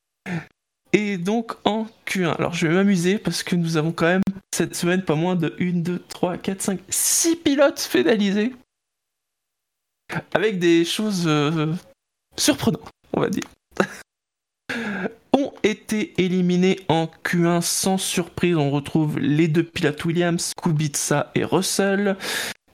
Et 0.92 1.18
donc 1.18 1.54
en 1.64 1.86
Q1, 2.06 2.36
alors 2.36 2.54
je 2.54 2.66
vais 2.66 2.74
m'amuser 2.74 3.18
parce 3.18 3.42
que 3.42 3.56
nous 3.56 3.76
avons 3.76 3.92
quand 3.92 4.06
même 4.06 4.22
cette 4.54 4.74
semaine 4.74 5.04
pas 5.04 5.16
moins 5.16 5.36
de 5.36 5.54
1, 5.60 5.82
2, 5.82 6.02
3, 6.08 6.38
4, 6.38 6.62
5, 6.62 6.80
6 6.88 7.36
pilotes 7.36 7.90
pénalisés. 7.92 8.54
Avec 10.32 10.58
des 10.58 10.86
choses 10.86 11.24
euh, 11.26 11.74
surprenantes, 12.36 12.88
on 13.12 13.20
va 13.20 13.28
dire 13.28 13.44
été 15.62 16.14
éliminés 16.22 16.80
en 16.88 17.08
Q1 17.24 17.60
sans 17.60 17.98
surprise. 17.98 18.56
On 18.56 18.70
retrouve 18.70 19.18
les 19.18 19.48
deux 19.48 19.64
pilotes 19.64 20.04
Williams, 20.04 20.52
Kubica 20.60 21.30
et 21.34 21.44
Russell. 21.44 22.16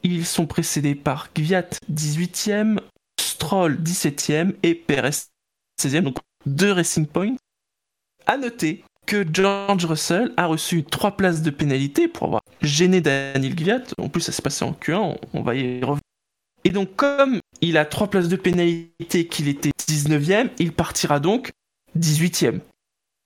Ils 0.03 0.27
sont 0.27 0.47
précédés 0.47 0.95
par 0.95 1.29
Gviat 1.35 1.69
18e, 1.93 2.79
Stroll 3.21 3.79
17e 3.83 4.55
et 4.63 4.75
Perez 4.75 5.29
16e, 5.81 6.03
donc 6.03 6.19
deux 6.47 6.73
Racing 6.73 7.07
Points. 7.07 7.37
A 8.27 8.37
noter 8.37 8.85
que 9.07 9.25
George 9.31 9.85
Russell 9.85 10.33
a 10.37 10.47
reçu 10.47 10.85
trois 10.85 11.17
places 11.17 11.43
de 11.43 11.51
pénalité 11.51 12.09
pour 12.09 12.27
avoir 12.27 12.43
gêné 12.63 13.01
Daniel 13.01 13.55
Gviat. 13.55 13.83
En 13.99 14.09
plus, 14.09 14.23
ça 14.23 14.33
s'est 14.33 14.43
passé 14.43 14.65
en 14.65 14.73
Q1, 14.73 15.17
on 15.33 15.43
va 15.43 15.55
y 15.55 15.83
revenir. 15.83 16.01
Et 16.65 16.71
donc, 16.71 16.97
comme 16.97 17.41
il 17.61 17.77
a 17.77 17.85
trois 17.85 18.09
places 18.09 18.29
de 18.29 18.37
pénalité 18.37 19.27
qu'il 19.27 19.49
était 19.49 19.71
19e, 19.87 20.51
il 20.59 20.73
partira 20.73 21.21
donc 21.21 21.53
18ème. 21.99 22.61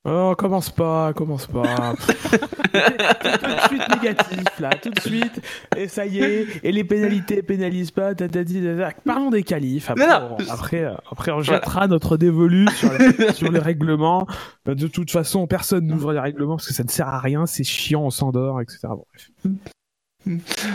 Oh, 0.04 0.34
commence 0.38 0.70
pas, 0.70 1.12
commence 1.12 1.46
pas. 1.46 1.94
tout, 1.96 2.06
de 2.06 3.60
suite 3.68 3.88
négatif, 3.96 4.60
là, 4.60 4.70
tout 4.80 4.90
de 4.90 5.00
suite. 5.00 5.40
Et 5.76 5.88
ça 5.88 6.06
y 6.06 6.20
est, 6.20 6.46
et 6.62 6.72
les 6.72 6.84
pénalités 6.84 7.42
pénalisent 7.42 7.90
pas. 7.90 8.12
Parlons 9.04 9.30
des 9.30 9.42
qualifs. 9.42 9.90
Après, 10.50 10.84
après, 11.10 11.32
on 11.32 11.42
jettera 11.42 11.88
notre 11.88 12.16
dévolu 12.16 12.68
sur, 12.76 13.50
les 13.50 13.58
règlements. 13.58 14.26
De 14.66 14.86
toute 14.86 15.10
façon, 15.10 15.46
personne 15.46 15.86
n'ouvre 15.86 16.12
les 16.12 16.20
règlements 16.20 16.56
parce 16.56 16.68
que 16.68 16.74
ça 16.74 16.84
ne 16.84 16.90
sert 16.90 17.08
à 17.08 17.18
rien, 17.18 17.46
c'est 17.46 17.64
chiant, 17.64 18.02
on 18.02 18.10
s'endort, 18.10 18.60
etc. 18.60 18.88
bref. 18.88 19.30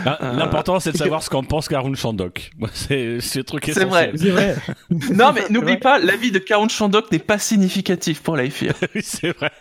Ah, 0.04 0.18
euh, 0.22 0.32
l'important, 0.32 0.80
c'est 0.80 0.92
de 0.92 0.96
savoir 0.96 1.22
ce 1.22 1.30
qu'en 1.30 1.42
pense 1.42 1.68
Karun 1.68 1.94
Chandok. 1.94 2.50
C'est 2.74 3.18
le 3.36 3.42
truc 3.42 3.68
essentiel. 3.68 4.12
C'est 4.16 4.30
vrai. 4.30 4.56
non, 4.90 5.32
mais 5.32 5.48
n'oublie 5.50 5.76
pas, 5.76 5.98
l'avis 5.98 6.30
de 6.30 6.38
Karun 6.38 6.68
Chandok 6.68 7.10
n'est 7.12 7.18
pas 7.18 7.38
significatif 7.38 8.22
pour 8.22 8.36
la 8.36 8.48
FIA. 8.50 8.72
oui, 8.94 9.02
c'est 9.02 9.36
vrai. 9.36 9.52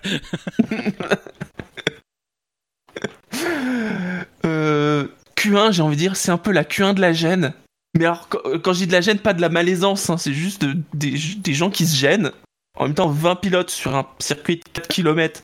Euh, 4.45 5.07
Q1, 5.37 5.71
j'ai 5.71 5.81
envie 5.81 5.95
de 5.95 6.01
dire, 6.01 6.15
c'est 6.15 6.31
un 6.31 6.37
peu 6.37 6.51
la 6.51 6.63
Q1 6.63 6.93
de 6.93 7.01
la 7.01 7.13
gêne. 7.13 7.53
Mais 7.97 8.05
alors, 8.05 8.27
quand, 8.29 8.73
je 8.73 8.79
dis 8.79 8.87
de 8.87 8.91
la 8.91 9.01
gêne, 9.01 9.19
pas 9.19 9.33
de 9.33 9.41
la 9.41 9.49
malaisance, 9.49 10.09
hein, 10.09 10.17
c'est 10.17 10.33
juste 10.33 10.65
des, 10.93 11.15
des 11.37 11.53
gens 11.53 11.69
qui 11.69 11.85
se 11.85 11.95
gênent. 11.95 12.31
En 12.77 12.85
même 12.85 12.95
temps, 12.95 13.07
20 13.07 13.35
pilotes 13.35 13.69
sur 13.69 13.95
un 13.95 14.07
circuit 14.19 14.57
de 14.57 14.63
4 14.73 14.87
km. 14.87 15.41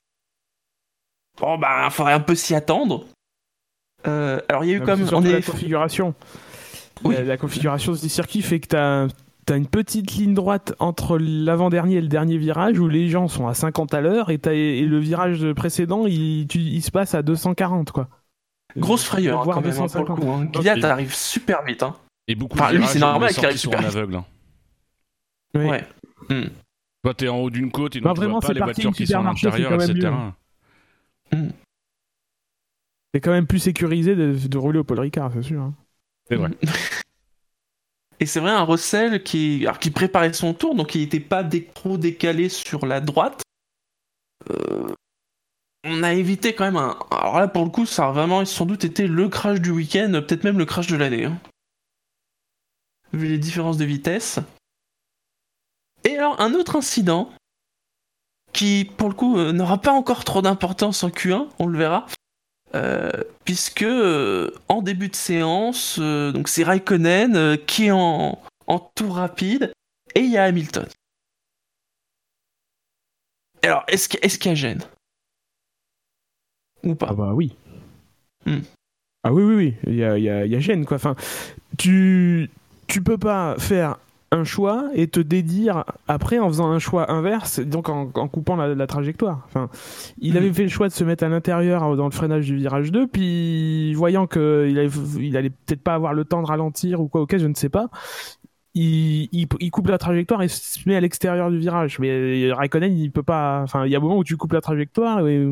Bon, 1.40 1.58
bah, 1.58 1.86
il 1.86 1.92
faudrait 1.92 2.14
un 2.14 2.20
peu 2.20 2.36
s'y 2.36 2.56
attendre. 2.56 3.06
Euh, 4.08 4.40
alors 4.48 4.64
il 4.64 4.72
y 4.72 4.74
a 4.74 4.78
eu 4.78 4.82
comme 4.82 5.06
on 5.12 5.24
est 5.24 5.32
la 5.32 5.42
configuration. 5.42 6.14
La, 7.04 7.38
configuration 7.38 7.94
de 7.94 7.98
ce 7.98 8.10
circuit 8.10 8.42
fait 8.42 8.60
que 8.60 8.68
tu 8.68 8.76
as, 8.76 9.08
as, 9.50 9.56
une 9.56 9.68
petite 9.68 10.12
ligne 10.12 10.34
droite 10.34 10.74
entre 10.80 11.18
l'avant-dernier 11.18 11.96
et 11.96 12.02
le 12.02 12.10
dernier 12.10 12.38
virage 12.38 12.78
où 12.78 12.90
les 12.90 13.08
gens 13.08 13.30
sont 13.30 13.48
à 13.48 13.54
50 13.54 13.94
à 13.94 14.02
l'heure 14.02 14.30
et, 14.30 14.40
et, 14.44 14.86
le 14.86 15.00
virage 15.00 15.54
précédent 15.54 16.06
il, 16.08 16.54
il, 16.54 16.82
se 16.82 16.92
passe 16.92 17.16
à 17.16 17.22
240 17.22 17.92
quoi. 17.92 18.10
Grosse 18.76 19.06
frayeur 19.06 19.42
hein, 19.42 19.44
quand 19.46 19.62
même, 19.62 19.80
hein, 19.80 19.88
pour 19.88 20.06
le 20.06 20.16
coup. 20.16 20.30
Hein. 20.30 20.84
arrive 20.84 21.16
super 21.16 21.64
vite. 21.64 21.84
Hein. 21.84 21.96
Et 22.28 22.36
beaucoup 22.36 22.60
enfin, 22.60 22.74
lui 22.74 22.86
c'est 22.86 23.00
normal 23.00 23.34
qu'il 23.34 23.46
arrive 23.46 23.58
super 23.58 23.80
vite. 23.80 23.88
aveugle. 23.88 24.22
Ouais. 25.56 25.84
Hmm. 26.30 26.48
Toi 27.04 27.14
t'es 27.14 27.30
en 27.30 27.38
haut 27.38 27.50
d'une 27.50 27.72
côte 27.72 27.96
et 27.96 28.02
donc 28.02 28.20
tu 28.20 28.28
vois 28.28 28.40
pas 28.42 28.54
les 28.54 28.60
voitures 28.60 28.92
qui 28.92 29.08
sont 29.08 29.20
à 29.20 29.24
l'intérieur 29.24 29.74
etc. 29.82 30.12
C'est 33.14 33.22
quand 33.22 33.32
même 33.32 33.48
plus 33.48 33.60
sécurisé 33.60 34.16
de, 34.16 34.58
rouler 34.58 34.80
au 34.80 34.84
Paul 34.84 35.00
Ricard, 35.00 35.32
c'est 35.34 35.42
sûr. 35.42 35.62
Hein. 35.62 35.74
C'est 36.28 36.36
vrai. 36.36 36.52
Et 38.20 38.26
c'est 38.26 38.42
vrai, 38.42 38.52
un 38.52 38.64
Russell 38.64 39.24
qui, 39.24 39.66
qui 39.80 39.92
préparait 39.92 40.34
son 40.34 40.54
tour, 40.54 40.76
donc 40.76 40.94
il 40.94 41.02
n'était 41.02 41.22
pas 41.22 41.44
trop 41.74 41.98
décalé 41.98 42.50
sur 42.50 42.86
la 42.86 43.00
droite. 43.00 43.42
Euh, 44.52 44.94
on 45.86 46.04
a 46.04 46.14
évité 46.14 46.54
quand 46.54 46.66
même 46.66 46.76
un. 46.76 47.00
Alors 47.12 47.40
là, 47.40 47.48
pour 47.48 47.64
le 47.64 47.72
coup, 47.72 47.86
ça 47.86 48.10
a 48.10 48.12
vraiment 48.12 48.44
sans 48.44 48.66
doute 48.66 48.84
été 48.84 49.08
le 49.08 49.30
crash 49.30 49.62
du 49.62 49.72
week-end, 49.72 50.12
peut-être 50.12 50.44
même 50.44 50.58
le 50.58 50.66
crash 50.66 50.88
de 50.88 50.98
l'année. 50.98 51.26
Hein. 51.26 51.40
Vu 53.14 53.28
les 53.28 53.38
différences 53.38 53.78
de 53.78 53.86
vitesse. 53.86 54.40
Et 56.04 56.18
alors, 56.18 56.40
un 56.42 56.54
autre 56.54 56.76
incident 56.76 57.32
qui, 58.52 58.84
pour 58.98 59.08
le 59.08 59.16
coup, 59.16 59.38
euh, 59.38 59.54
n'aura 59.54 59.80
pas 59.80 59.94
encore 59.94 60.26
trop 60.26 60.42
d'importance 60.42 61.04
en 61.04 61.10
Q1, 61.10 61.48
on 61.60 61.68
le 61.68 61.78
verra. 61.78 62.06
Euh, 62.76 63.10
puisque 63.46 63.82
euh, 63.82 64.52
en 64.68 64.84
début 64.84 65.10
de 65.10 65.16
séance, 65.16 65.98
euh, 66.00 66.32
donc 66.32 66.48
c'est 66.48 66.64
Raikkonen 66.64 67.58
qui 67.66 67.88
est 67.88 67.92
en, 67.92 68.40
en 68.68 68.80
tour 68.80 69.16
rapide 69.16 69.74
et 70.14 70.20
il 70.20 70.30
y 70.30 70.38
a 70.38 70.44
Hamilton. 70.44 70.88
Alors, 73.64 73.84
est-ce 73.88 74.08
qu'il 74.08 74.20
est 74.22 74.46
y 74.46 74.50
a 74.50 74.56
gêne? 74.56 74.84
Ou 76.84 76.96
pas? 76.96 77.08
Ah 77.10 77.14
bah 77.14 77.34
oui. 77.34 77.56
Hmm. 78.46 78.60
Ah 79.24 79.34
oui, 79.34 79.44
oui, 79.44 79.56
oui, 79.56 79.76
il 79.88 79.96
y 79.96 80.04
a, 80.04 80.18
y, 80.18 80.30
a, 80.30 80.46
y 80.46 80.56
a, 80.56 80.60
gêne 80.60 80.86
quoi. 80.86 80.96
Enfin, 80.96 81.16
tu, 81.78 82.50
tu 82.88 83.02
peux 83.04 83.18
pas 83.18 83.56
faire 83.58 83.98
un 84.32 84.44
choix 84.44 84.90
et 84.94 85.08
te 85.08 85.20
dédire 85.20 85.86
après 86.08 86.40
en 86.40 86.48
faisant 86.48 86.70
un 86.70 86.80
choix 86.80 87.12
inverse, 87.12 87.60
donc 87.60 87.90
en, 87.90 88.08
coupant 88.28 88.56
la, 88.56 88.88
trajectoire. 88.88 89.44
Enfin, 89.48 89.70
il 90.20 90.38
avait 90.38 90.54
fait 90.54 90.64
le 90.64 90.70
choix 90.70 90.88
de 90.88 90.94
se 90.94 91.04
mettre 91.04 91.24
à 91.24 91.30
l'intérieur 91.30 91.96
dans 91.96 92.06
le 92.06 92.12
freinage 92.12 92.46
du 92.46 92.56
virage 92.56 92.92
2, 92.92 93.08
puis 93.08 93.94
voyant 93.96 94.28
qu'il 94.28 94.90
il 95.20 95.38
allait 95.38 95.50
peut-être 95.50 95.82
pas 95.82 95.96
avoir 95.96 96.14
le 96.14 96.26
temps 96.26 96.42
de 96.42 96.48
ralentir 96.48 97.02
ou 97.02 97.08
quoi, 97.08 97.22
ok, 97.22 97.38
je 97.38 97.48
ne 97.48 97.56
sais 97.56 97.70
pas. 97.70 97.90
Il, 98.76 99.48
coupe 99.72 99.88
la 99.88 99.98
trajectoire 99.98 100.42
et 100.44 100.48
se 100.48 100.88
met 100.88 100.96
à 100.96 101.02
l'extérieur 101.02 101.50
du 101.50 101.58
virage. 101.58 102.00
Mais 102.00 102.52
Raikkonen, 102.54 102.98
il 102.98 103.12
peut 103.12 103.24
pas. 103.24 103.62
Enfin, 103.64 103.86
il 103.86 103.92
y 103.92 103.96
a 103.96 103.98
un 103.98 104.02
moment 104.02 104.18
où 104.18 104.24
tu 104.24 104.38
coupes 104.38 104.54
la 104.54 104.62
trajectoire 104.62 105.28
et 105.28 105.48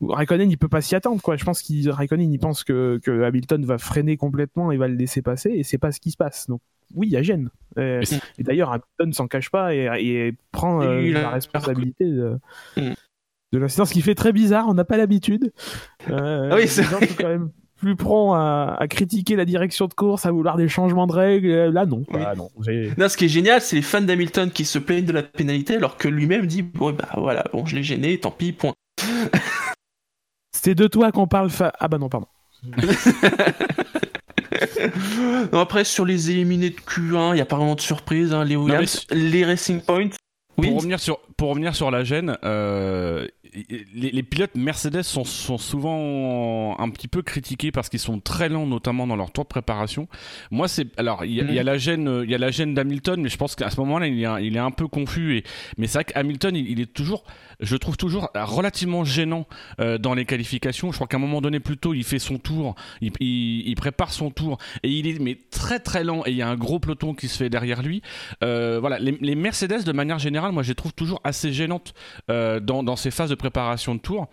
Raikkonen, 0.00 0.50
il 0.50 0.56
peut 0.56 0.68
pas 0.68 0.80
s'y 0.80 0.94
attendre, 0.94 1.20
quoi. 1.20 1.36
Je 1.36 1.44
pense 1.44 1.62
qu'il 1.62 1.90
Raikkonen, 1.90 2.32
il 2.32 2.38
pense 2.38 2.64
que, 2.64 3.00
que 3.02 3.22
Hamilton 3.24 3.64
va 3.64 3.78
freiner 3.78 4.16
complètement 4.16 4.70
et 4.70 4.76
va 4.76 4.88
le 4.88 4.94
laisser 4.94 5.22
passer, 5.22 5.50
et 5.50 5.64
c'est 5.64 5.78
pas 5.78 5.90
ce 5.92 6.00
qui 6.00 6.12
se 6.12 6.16
passe. 6.16 6.46
Donc, 6.48 6.60
oui, 6.94 7.08
il 7.08 7.12
y 7.12 7.16
a 7.16 7.22
gêne. 7.22 7.50
Et, 7.76 8.00
d'ailleurs, 8.40 8.70
Hamilton 8.70 9.12
s'en 9.12 9.28
cache 9.28 9.50
pas 9.50 9.74
et, 9.74 10.34
prend 10.52 10.82
euh, 10.82 11.12
la 11.12 11.30
responsabilité 11.30 12.04
de, 12.04 12.38
mm. 12.76 12.92
de 13.52 13.58
l'incident, 13.58 13.84
ce 13.84 13.92
qui 13.92 14.02
fait 14.02 14.14
très 14.14 14.32
bizarre. 14.32 14.66
On 14.68 14.74
n'a 14.74 14.84
pas 14.84 14.96
l'habitude. 14.96 15.52
Euh, 16.10 16.50
ah 16.52 16.56
oui, 16.56 16.66
c'est 16.66 16.84
quand 17.16 17.28
même 17.28 17.50
plus 17.76 17.94
prompt 17.94 18.34
à, 18.34 18.86
critiquer 18.88 19.36
la 19.36 19.44
direction 19.44 19.86
de 19.86 19.94
course, 19.94 20.26
à 20.26 20.32
vouloir 20.32 20.56
des 20.56 20.68
changements 20.68 21.06
de 21.06 21.12
règles. 21.12 21.68
Là, 21.68 21.86
non. 21.86 22.04
non, 22.10 23.08
ce 23.08 23.16
qui 23.16 23.26
est 23.26 23.28
génial, 23.28 23.60
c'est 23.60 23.76
les 23.76 23.82
fans 23.82 24.00
d'Hamilton 24.00 24.50
qui 24.50 24.64
se 24.64 24.78
plaignent 24.78 25.06
de 25.06 25.12
la 25.12 25.22
pénalité 25.22 25.76
alors 25.76 25.96
que 25.96 26.08
lui-même 26.08 26.46
dit 26.46 26.62
Bon, 26.62 26.92
bah 26.92 27.08
voilà, 27.16 27.44
bon, 27.52 27.64
je 27.64 27.76
l'ai 27.76 27.84
gêné, 27.84 28.18
tant 28.18 28.32
pis, 28.32 28.52
point. 28.52 28.74
c'est 30.52 30.74
de 30.74 30.88
toi 30.88 31.12
qu'on 31.12 31.28
parle. 31.28 31.50
Ah, 31.78 31.86
bah 31.86 31.98
non, 31.98 32.08
pardon. 32.08 32.26
après, 35.52 35.84
sur 35.84 36.04
les 36.04 36.30
éliminés 36.30 36.70
de 36.70 36.76
Q1, 36.76 37.30
il 37.30 37.34
n'y 37.34 37.40
a 37.40 37.46
pas 37.46 37.56
vraiment 37.56 37.74
de 37.74 37.80
surprise. 37.80 38.32
Hein, 38.32 38.44
les, 38.44 38.56
les 39.10 39.44
Racing 39.44 39.80
Points. 39.80 40.10
Pour, 40.56 40.76
revenir 40.76 40.98
sur, 40.98 41.20
pour 41.36 41.50
revenir 41.50 41.76
sur 41.76 41.90
la 41.90 42.02
gêne, 42.02 42.36
euh, 42.42 43.28
les, 43.94 44.22
pilotes 44.22 44.54
Mercedes 44.54 45.02
sont, 45.02 45.24
souvent 45.24 46.78
un 46.78 46.90
petit 46.90 47.08
peu 47.08 47.22
critiqués 47.22 47.72
parce 47.72 47.88
qu'ils 47.88 48.00
sont 48.00 48.20
très 48.20 48.48
lents, 48.48 48.66
notamment 48.66 49.06
dans 49.06 49.16
leur 49.16 49.30
tour 49.30 49.44
de 49.44 49.48
préparation. 49.48 50.08
Moi, 50.50 50.68
c'est 50.68 50.98
alors 50.98 51.24
il 51.24 51.32
y, 51.32 51.58
a 51.58 51.62
la 51.62 51.78
gêne, 51.78 52.22
il 52.24 52.30
y 52.30 52.34
a 52.34 52.38
la 52.38 52.50
gêne 52.50 52.74
d'Hamilton, 52.74 53.20
mais 53.20 53.28
je 53.28 53.36
pense 53.36 53.54
qu'à 53.54 53.70
ce 53.70 53.80
moment-là, 53.80 54.06
il, 54.06 54.18
il, 54.42 54.56
est 54.56 54.60
un 54.60 54.70
peu 54.70 54.88
confus. 54.88 55.42
Mais 55.76 55.86
c'est 55.86 55.98
vrai 55.98 56.04
qu'Hamilton, 56.04 56.54
il, 56.56 56.80
est 56.80 56.92
toujours, 56.92 57.24
je 57.60 57.76
trouve 57.76 57.96
toujours 57.96 58.30
relativement 58.34 59.04
gênant 59.04 59.46
euh, 59.80 59.98
dans 59.98 60.14
les 60.14 60.24
qualifications. 60.24 60.90
Je 60.90 60.96
crois 60.96 61.06
qu'à 61.06 61.16
un 61.16 61.20
moment 61.20 61.40
donné, 61.40 61.60
plutôt, 61.60 61.94
il 61.94 62.04
fait 62.04 62.18
son 62.18 62.38
tour, 62.38 62.74
il, 63.00 63.74
prépare 63.76 64.12
son 64.12 64.30
tour 64.30 64.58
et 64.82 64.90
il 64.90 65.06
est 65.06 65.20
mais 65.20 65.38
très 65.50 65.78
très 65.78 66.02
lent 66.02 66.22
et 66.26 66.30
il 66.30 66.36
y 66.36 66.42
a 66.42 66.48
un 66.48 66.56
gros 66.56 66.80
peloton 66.80 67.14
qui 67.14 67.28
se 67.28 67.36
fait 67.36 67.50
derrière 67.50 67.82
lui. 67.82 68.02
Euh, 68.42 68.78
voilà, 68.80 68.98
les, 68.98 69.16
les, 69.20 69.34
Mercedes 69.34 69.84
de 69.84 69.92
manière 69.92 70.18
générale, 70.18 70.52
moi, 70.52 70.62
je 70.62 70.68
les 70.68 70.74
trouve 70.74 70.92
toujours 70.92 71.20
assez 71.22 71.52
gênantes 71.52 71.94
euh, 72.30 72.60
dans, 72.60 72.82
dans 72.82 72.96
ces 72.96 73.10
phases 73.10 73.30
de 73.30 73.34
préparation 73.38 73.94
de 73.94 74.00
tour. 74.00 74.28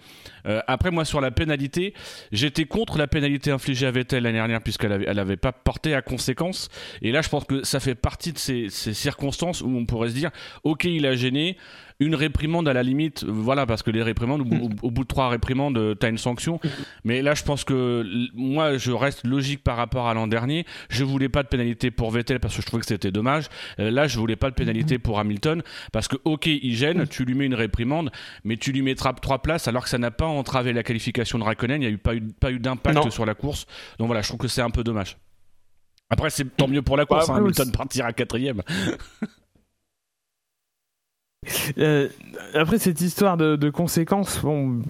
Euh, 0.45 0.61
après, 0.67 0.91
moi, 0.91 1.05
sur 1.05 1.21
la 1.21 1.31
pénalité, 1.31 1.93
j'étais 2.31 2.65
contre 2.65 2.97
la 2.97 3.07
pénalité 3.07 3.51
infligée 3.51 3.87
à 3.87 3.91
Vettel 3.91 4.23
l'année 4.23 4.37
dernière, 4.37 4.61
puisqu'elle 4.61 4.89
n'avait 4.89 5.05
elle 5.07 5.19
avait 5.19 5.37
pas 5.37 5.51
porté 5.51 5.95
à 5.95 6.01
conséquence. 6.01 6.69
Et 7.01 7.11
là, 7.11 7.21
je 7.21 7.29
pense 7.29 7.45
que 7.45 7.63
ça 7.63 7.79
fait 7.79 7.95
partie 7.95 8.33
de 8.33 8.37
ces, 8.37 8.69
ces 8.69 8.93
circonstances 8.93 9.61
où 9.61 9.69
on 9.69 9.85
pourrait 9.85 10.09
se 10.09 10.15
dire, 10.15 10.31
ok, 10.63 10.83
il 10.83 11.05
a 11.05 11.15
gêné, 11.15 11.57
une 11.99 12.15
réprimande 12.15 12.67
à 12.67 12.73
la 12.73 12.83
limite, 12.83 13.23
voilà, 13.23 13.65
parce 13.65 13.81
que 13.81 13.91
les 13.91 14.03
réprimandes, 14.03 14.41
au, 14.81 14.91
bout 14.91 15.03
de 15.03 15.07
trois 15.07 15.29
réprimandes, 15.29 15.77
euh, 15.77 15.95
t'as 15.95 16.09
une 16.09 16.17
sanction. 16.17 16.59
Mais 17.03 17.21
là, 17.21 17.35
je 17.35 17.43
pense 17.43 17.63
que 17.63 18.05
moi, 18.33 18.77
je 18.77 18.91
reste 18.91 19.25
logique 19.25 19.63
par 19.63 19.77
rapport 19.77 20.07
à 20.07 20.13
l'an 20.13 20.27
dernier. 20.27 20.65
Je 20.89 21.03
voulais 21.05 21.29
pas 21.29 21.43
de 21.43 21.47
pénalité 21.47 21.91
pour 21.91 22.11
Vettel 22.11 22.39
parce 22.39 22.55
que 22.55 22.61
je 22.61 22.67
trouvais 22.67 22.81
que 22.81 22.87
c'était 22.87 23.11
dommage. 23.11 23.45
Euh, 23.79 23.91
là, 23.91 24.07
je 24.07 24.19
voulais 24.19 24.35
pas 24.35 24.49
de 24.49 24.55
pénalité 24.55 24.99
pour 24.99 25.19
Hamilton 25.19 25.63
parce 25.93 26.07
que, 26.07 26.17
ok, 26.25 26.47
il 26.47 26.75
gêne, 26.75 27.07
tu 27.07 27.23
lui 27.23 27.33
mets 27.33 27.45
une 27.45 27.55
réprimande, 27.55 28.11
mais 28.43 28.57
tu 28.57 28.73
lui 28.73 28.81
mets 28.81 28.95
trois 28.95 29.41
places 29.41 29.67
alors 29.67 29.83
que 29.83 29.89
ça 29.89 29.97
n'a 29.97 30.11
pas 30.11 30.25
entravé 30.25 30.73
la 30.73 30.83
qualification 30.83 31.39
de 31.39 31.43
Raikkonen. 31.45 31.81
Il 31.81 31.85
n'y 31.85 31.91
a 31.91 31.95
eu 31.95 31.97
pas 31.97 32.15
eu, 32.15 32.21
pas 32.21 32.51
eu 32.51 32.59
d'impact 32.59 33.09
sur 33.09 33.25
la 33.25 33.35
course. 33.35 33.65
Donc 33.99 34.07
voilà, 34.07 34.21
je 34.21 34.27
trouve 34.27 34.39
que 34.39 34.47
c'est 34.47 34.61
un 34.61 34.69
peu 34.69 34.83
dommage. 34.83 35.17
Après, 36.09 36.29
c'est 36.29 36.55
tant 36.55 36.67
mieux 36.67 36.81
pour 36.81 36.97
la 36.97 37.05
course. 37.05 37.29
Hein, 37.29 37.37
Hamilton 37.37 37.71
partira 37.71 38.11
quatrième. 38.11 38.61
Euh, 41.77 42.09
après 42.53 42.77
cette 42.79 43.01
histoire 43.01 43.37
de, 43.37 43.69
conséquences, 43.69 44.41
bon, 44.41 44.81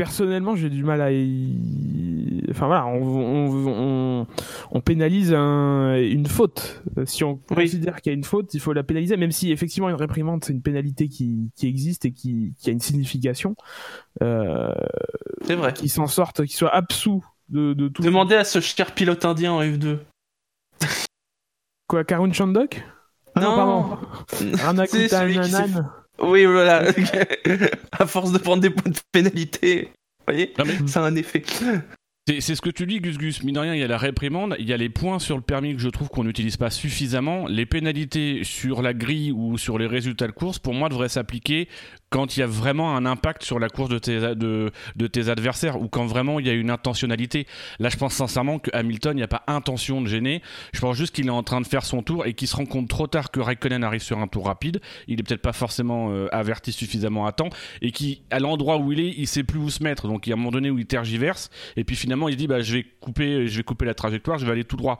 personnellement, 0.00 0.56
j'ai 0.56 0.70
du 0.70 0.82
mal 0.82 1.00
à. 1.00 1.12
Y... 1.12 2.46
Enfin 2.50 2.66
voilà, 2.66 2.86
on, 2.86 4.26
pénalise 4.84 5.32
une 5.32 6.26
faute. 6.26 6.82
Si 7.04 7.22
on 7.22 7.36
considère 7.36 8.00
qu'il 8.00 8.10
y 8.10 8.14
a 8.14 8.16
une 8.16 8.24
faute, 8.24 8.54
il 8.54 8.60
faut 8.60 8.72
la 8.72 8.82
pénaliser, 8.82 9.16
même 9.16 9.30
si 9.30 9.52
effectivement 9.52 9.88
une 9.88 9.96
réprimande 9.96 10.42
c'est 10.44 10.52
une 10.52 10.62
pénalité 10.62 11.08
qui, 11.08 11.50
existe 11.62 12.06
et 12.06 12.12
qui, 12.12 12.54
a 12.66 12.70
une 12.70 12.80
signification. 12.80 13.54
Euh, 14.22 14.72
c'est 15.46 15.54
vrai. 15.54 15.72
Qui 15.72 15.88
s'en 15.88 16.06
sorte, 16.06 16.44
qui 16.46 16.56
soit 16.56 16.74
absous 16.74 17.24
de, 17.50 17.88
tout. 17.88 18.02
Demandez 18.02 18.36
à 18.36 18.44
ce 18.44 18.60
cher 18.60 18.92
pilote 18.94 19.24
indien 19.24 19.52
en 19.52 19.62
F2. 19.62 19.98
Quoi, 21.86 22.04
Karun 22.04 22.32
Chandok? 22.32 22.82
Ah 23.34 23.40
non, 23.40 23.56
pardon. 23.56 23.98
Oui, 26.22 26.44
voilà. 26.44 26.84
à 27.92 28.06
force 28.06 28.32
de 28.32 28.38
prendre 28.38 28.62
des 28.62 28.70
points 28.70 28.92
de 28.92 28.98
pénalité, 29.12 29.90
vous 30.18 30.34
voyez, 30.34 30.52
ça 30.86 31.02
a 31.02 31.08
un 31.08 31.16
effet. 31.16 31.42
C'est 32.38 32.54
ce 32.54 32.60
que 32.60 32.70
tu 32.70 32.86
dis, 32.86 33.00
Gus 33.00 33.18
Gus. 33.18 33.42
Mine 33.42 33.54
de 33.54 33.60
rien, 33.60 33.74
il 33.74 33.80
y 33.80 33.82
a 33.82 33.88
la 33.88 33.98
réprimande, 33.98 34.54
il 34.60 34.68
y 34.68 34.72
a 34.72 34.76
les 34.76 34.88
points 34.88 35.18
sur 35.18 35.36
le 35.36 35.42
permis 35.42 35.74
que 35.74 35.80
je 35.80 35.88
trouve 35.88 36.08
qu'on 36.08 36.22
n'utilise 36.22 36.56
pas 36.56 36.70
suffisamment. 36.70 37.48
Les 37.48 37.66
pénalités 37.66 38.44
sur 38.44 38.82
la 38.82 38.94
grille 38.94 39.32
ou 39.32 39.58
sur 39.58 39.78
les 39.78 39.86
résultats 39.86 40.28
de 40.28 40.32
course, 40.32 40.60
pour 40.60 40.74
moi, 40.74 40.88
devraient 40.88 41.08
s'appliquer 41.08 41.68
quand 42.10 42.36
il 42.36 42.40
y 42.40 42.42
a 42.42 42.46
vraiment 42.46 42.96
un 42.96 43.06
impact 43.06 43.44
sur 43.44 43.60
la 43.60 43.68
course 43.68 43.88
de 43.88 43.98
tes, 43.98 45.28
adversaires 45.30 45.80
ou 45.80 45.88
quand 45.88 46.06
vraiment 46.06 46.40
il 46.40 46.46
y 46.46 46.50
a 46.50 46.52
une 46.52 46.70
intentionnalité. 46.70 47.46
Là, 47.78 47.88
je 47.88 47.96
pense 47.96 48.14
sincèrement 48.14 48.58
que 48.58 48.70
Hamilton, 48.74 49.12
il 49.16 49.20
n'y 49.20 49.22
a 49.22 49.28
pas 49.28 49.44
intention 49.46 50.00
de 50.02 50.08
gêner. 50.08 50.42
Je 50.72 50.80
pense 50.80 50.96
juste 50.96 51.14
qu'il 51.14 51.28
est 51.28 51.30
en 51.30 51.44
train 51.44 51.60
de 51.60 51.66
faire 51.66 51.84
son 51.84 52.02
tour 52.02 52.26
et 52.26 52.34
qu'il 52.34 52.48
se 52.48 52.56
rend 52.56 52.66
compte 52.66 52.88
trop 52.88 53.06
tard 53.06 53.30
que 53.30 53.38
Raikkonen 53.38 53.84
arrive 53.84 54.02
sur 54.02 54.18
un 54.18 54.26
tour 54.26 54.46
rapide. 54.46 54.80
Il 55.06 55.20
est 55.20 55.22
peut-être 55.22 55.42
pas 55.42 55.52
forcément 55.52 56.10
euh, 56.10 56.26
averti 56.32 56.72
suffisamment 56.72 57.26
à 57.26 57.32
temps 57.32 57.50
et 57.80 57.92
qui, 57.92 58.22
à 58.30 58.40
l'endroit 58.40 58.78
où 58.78 58.90
il 58.90 58.98
est, 58.98 59.14
il 59.16 59.28
sait 59.28 59.44
plus 59.44 59.60
où 59.60 59.70
se 59.70 59.82
mettre. 59.82 60.08
Donc, 60.08 60.26
il 60.26 60.30
y 60.30 60.32
a 60.32 60.36
un 60.36 60.38
moment 60.38 60.50
donné 60.50 60.70
où 60.70 60.78
il 60.78 60.86
tergiverse 60.86 61.50
et 61.76 61.84
puis 61.84 61.94
finalement, 61.94 62.28
il 62.28 62.36
dit, 62.36 62.48
bah, 62.48 62.60
je 62.60 62.74
vais 62.74 62.86
couper, 63.00 63.46
je 63.46 63.56
vais 63.56 63.62
couper 63.62 63.84
la 63.84 63.94
trajectoire, 63.94 64.38
je 64.38 64.46
vais 64.46 64.52
aller 64.52 64.64
tout 64.64 64.76
droit. 64.76 64.98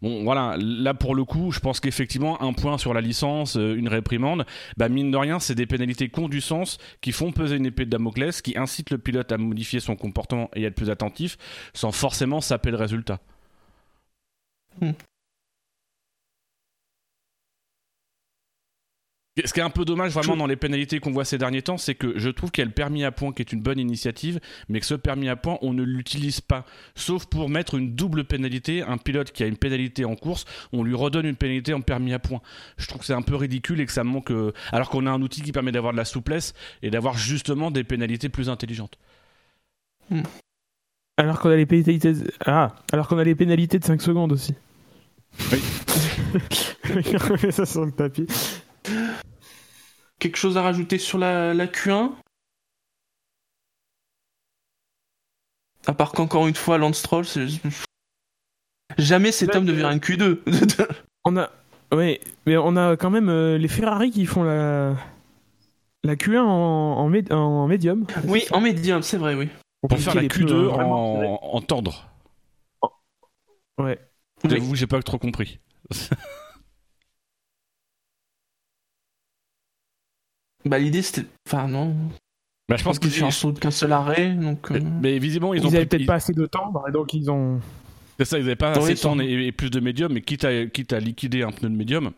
Bon, 0.00 0.22
voilà, 0.22 0.56
là 0.58 0.94
pour 0.94 1.14
le 1.14 1.24
coup, 1.24 1.50
je 1.50 1.58
pense 1.60 1.80
qu'effectivement, 1.80 2.40
un 2.42 2.52
point 2.52 2.78
sur 2.78 2.94
la 2.94 3.00
licence, 3.00 3.56
euh, 3.56 3.74
une 3.74 3.88
réprimande, 3.88 4.46
bah 4.76 4.88
mine 4.88 5.10
de 5.10 5.16
rien, 5.16 5.40
c'est 5.40 5.56
des 5.56 5.66
pénalités 5.66 6.08
qui 6.08 6.20
ont 6.20 6.28
du 6.28 6.40
sens, 6.40 6.78
qui 7.00 7.10
font 7.10 7.32
peser 7.32 7.56
une 7.56 7.66
épée 7.66 7.84
de 7.84 7.90
Damoclès, 7.90 8.40
qui 8.40 8.56
incitent 8.56 8.90
le 8.90 8.98
pilote 8.98 9.32
à 9.32 9.38
modifier 9.38 9.80
son 9.80 9.96
comportement 9.96 10.50
et 10.54 10.64
à 10.64 10.68
être 10.68 10.76
plus 10.76 10.90
attentif, 10.90 11.36
sans 11.74 11.90
forcément 11.90 12.40
saper 12.40 12.70
le 12.70 12.76
résultat. 12.76 13.18
Hmm. 14.80 14.92
Ce 19.44 19.52
qui 19.52 19.60
est 19.60 19.62
un 19.64 19.70
peu 19.70 19.84
dommage 19.84 20.12
vraiment 20.12 20.36
dans 20.36 20.46
les 20.46 20.56
pénalités 20.56 21.00
qu'on 21.00 21.10
voit 21.10 21.24
ces 21.24 21.38
derniers 21.38 21.62
temps, 21.62 21.78
c'est 21.78 21.94
que 21.94 22.18
je 22.18 22.28
trouve 22.30 22.50
qu'il 22.50 22.62
y 22.62 22.66
a 22.66 22.66
le 22.66 22.72
permis 22.72 23.04
à 23.04 23.12
point 23.12 23.32
qui 23.32 23.42
est 23.42 23.52
une 23.52 23.60
bonne 23.60 23.78
initiative, 23.78 24.40
mais 24.68 24.80
que 24.80 24.86
ce 24.86 24.94
permis 24.94 25.28
à 25.28 25.36
point, 25.36 25.58
on 25.62 25.72
ne 25.72 25.82
l'utilise 25.82 26.40
pas. 26.40 26.64
Sauf 26.94 27.26
pour 27.26 27.48
mettre 27.48 27.74
une 27.74 27.94
double 27.94 28.24
pénalité. 28.24 28.82
Un 28.82 28.98
pilote 28.98 29.32
qui 29.32 29.42
a 29.42 29.46
une 29.46 29.56
pénalité 29.56 30.04
en 30.04 30.16
course, 30.16 30.44
on 30.72 30.82
lui 30.82 30.94
redonne 30.94 31.26
une 31.26 31.36
pénalité 31.36 31.74
en 31.74 31.80
permis 31.80 32.12
à 32.12 32.18
point. 32.18 32.40
Je 32.76 32.86
trouve 32.86 33.00
que 33.00 33.06
c'est 33.06 33.14
un 33.14 33.22
peu 33.22 33.36
ridicule 33.36 33.80
et 33.80 33.86
que 33.86 33.92
ça 33.92 34.04
manque. 34.04 34.30
Euh, 34.30 34.52
alors 34.72 34.88
qu'on 34.90 35.06
a 35.06 35.10
un 35.10 35.22
outil 35.22 35.42
qui 35.42 35.52
permet 35.52 35.72
d'avoir 35.72 35.92
de 35.92 35.98
la 35.98 36.04
souplesse 36.04 36.54
et 36.82 36.90
d'avoir 36.90 37.16
justement 37.16 37.70
des 37.70 37.84
pénalités 37.84 38.28
plus 38.28 38.48
intelligentes. 38.48 38.98
Hmm. 40.10 40.22
Alors 41.16 41.40
qu'on 41.40 41.50
a 41.50 41.56
les 41.56 41.66
pénalités. 41.66 42.14
Ah, 42.46 42.74
alors 42.92 43.08
qu'on 43.08 43.18
a 43.18 43.24
les 43.24 43.34
pénalités 43.34 43.78
de 43.78 43.84
5 43.84 44.00
secondes 44.00 44.32
aussi. 44.32 44.54
Oui. 45.52 45.60
ça 47.50 47.66
sur 47.66 47.84
le 47.84 47.92
tapis. 47.92 48.26
Quelque 50.18 50.36
chose 50.36 50.56
à 50.56 50.62
rajouter 50.62 50.98
sur 50.98 51.18
la, 51.18 51.54
Q1 51.54 52.12
À 55.86 55.94
part 55.94 56.12
qu'encore 56.12 56.46
une 56.46 56.54
fois, 56.54 56.76
Lance 56.76 56.98
Stroll, 56.98 57.24
jamais 58.98 59.32
cet 59.32 59.54
homme 59.54 59.64
ne 59.64 59.72
verra 59.72 59.90
un 59.90 59.98
Q2. 59.98 60.40
on 61.24 61.36
a, 61.36 61.50
oui, 61.92 62.20
mais 62.46 62.56
on 62.56 62.76
a 62.76 62.96
quand 62.96 63.10
même 63.10 63.30
euh, 63.30 63.56
les 63.56 63.68
Ferrari 63.68 64.10
qui 64.10 64.26
font 64.26 64.42
la, 64.42 64.96
la 66.04 66.16
Q1 66.16 66.40
en, 66.40 66.98
en, 66.98 67.08
médium. 67.68 68.06
Oui, 68.24 68.44
en 68.50 68.60
médium, 68.60 69.02
c'est 69.02 69.16
vrai, 69.16 69.34
oui. 69.34 69.48
On 69.82 69.88
peut 69.88 69.96
faire 69.96 70.14
la 70.14 70.22
Q2 70.22 70.68
en, 70.70 71.60
tendre. 71.62 72.10
Ouais. 73.78 73.98
J'avoue, 74.44 74.74
j'ai 74.74 74.86
pas 74.86 75.00
trop 75.02 75.18
compris. 75.18 75.60
Bah 80.68 80.78
l'idée 80.78 81.02
c'était, 81.02 81.26
enfin 81.46 81.68
non. 81.68 81.94
Bah 82.68 82.76
je 82.76 82.84
pense 82.84 82.98
qu'ils 82.98 83.24
ont 83.24 83.28
un 83.28 83.30
saut 83.30 83.52
qu'un 83.52 83.70
seul 83.70 83.92
arrêt, 83.92 84.34
donc. 84.34 84.70
Mais, 84.70 84.78
euh. 84.78 84.82
mais 85.02 85.18
visiblement 85.18 85.54
ils, 85.54 85.60
ils 85.60 85.66
ont. 85.66 85.68
avaient 85.68 85.86
peut-être 85.86 86.06
pas 86.06 86.14
assez 86.14 86.34
de 86.34 86.46
temps, 86.46 86.72
et 86.86 86.92
donc 86.92 87.14
ils 87.14 87.30
ont. 87.30 87.60
C'est 88.18 88.24
ça, 88.24 88.38
ils 88.38 88.42
avaient 88.42 88.56
pas 88.56 88.72
assez 88.72 88.94
de 88.94 88.98
temps 88.98 89.18
et, 89.20 89.52
plus 89.52 89.70
de 89.70 89.80
médium, 89.80 90.12
mais 90.12 90.22
quitte 90.22 90.44
à, 90.44 90.66
quitte 90.66 90.92
à 90.92 90.98
liquider 90.98 91.42
un 91.42 91.52
pneu 91.52 91.70
de 91.70 91.76
médium, 91.76 92.10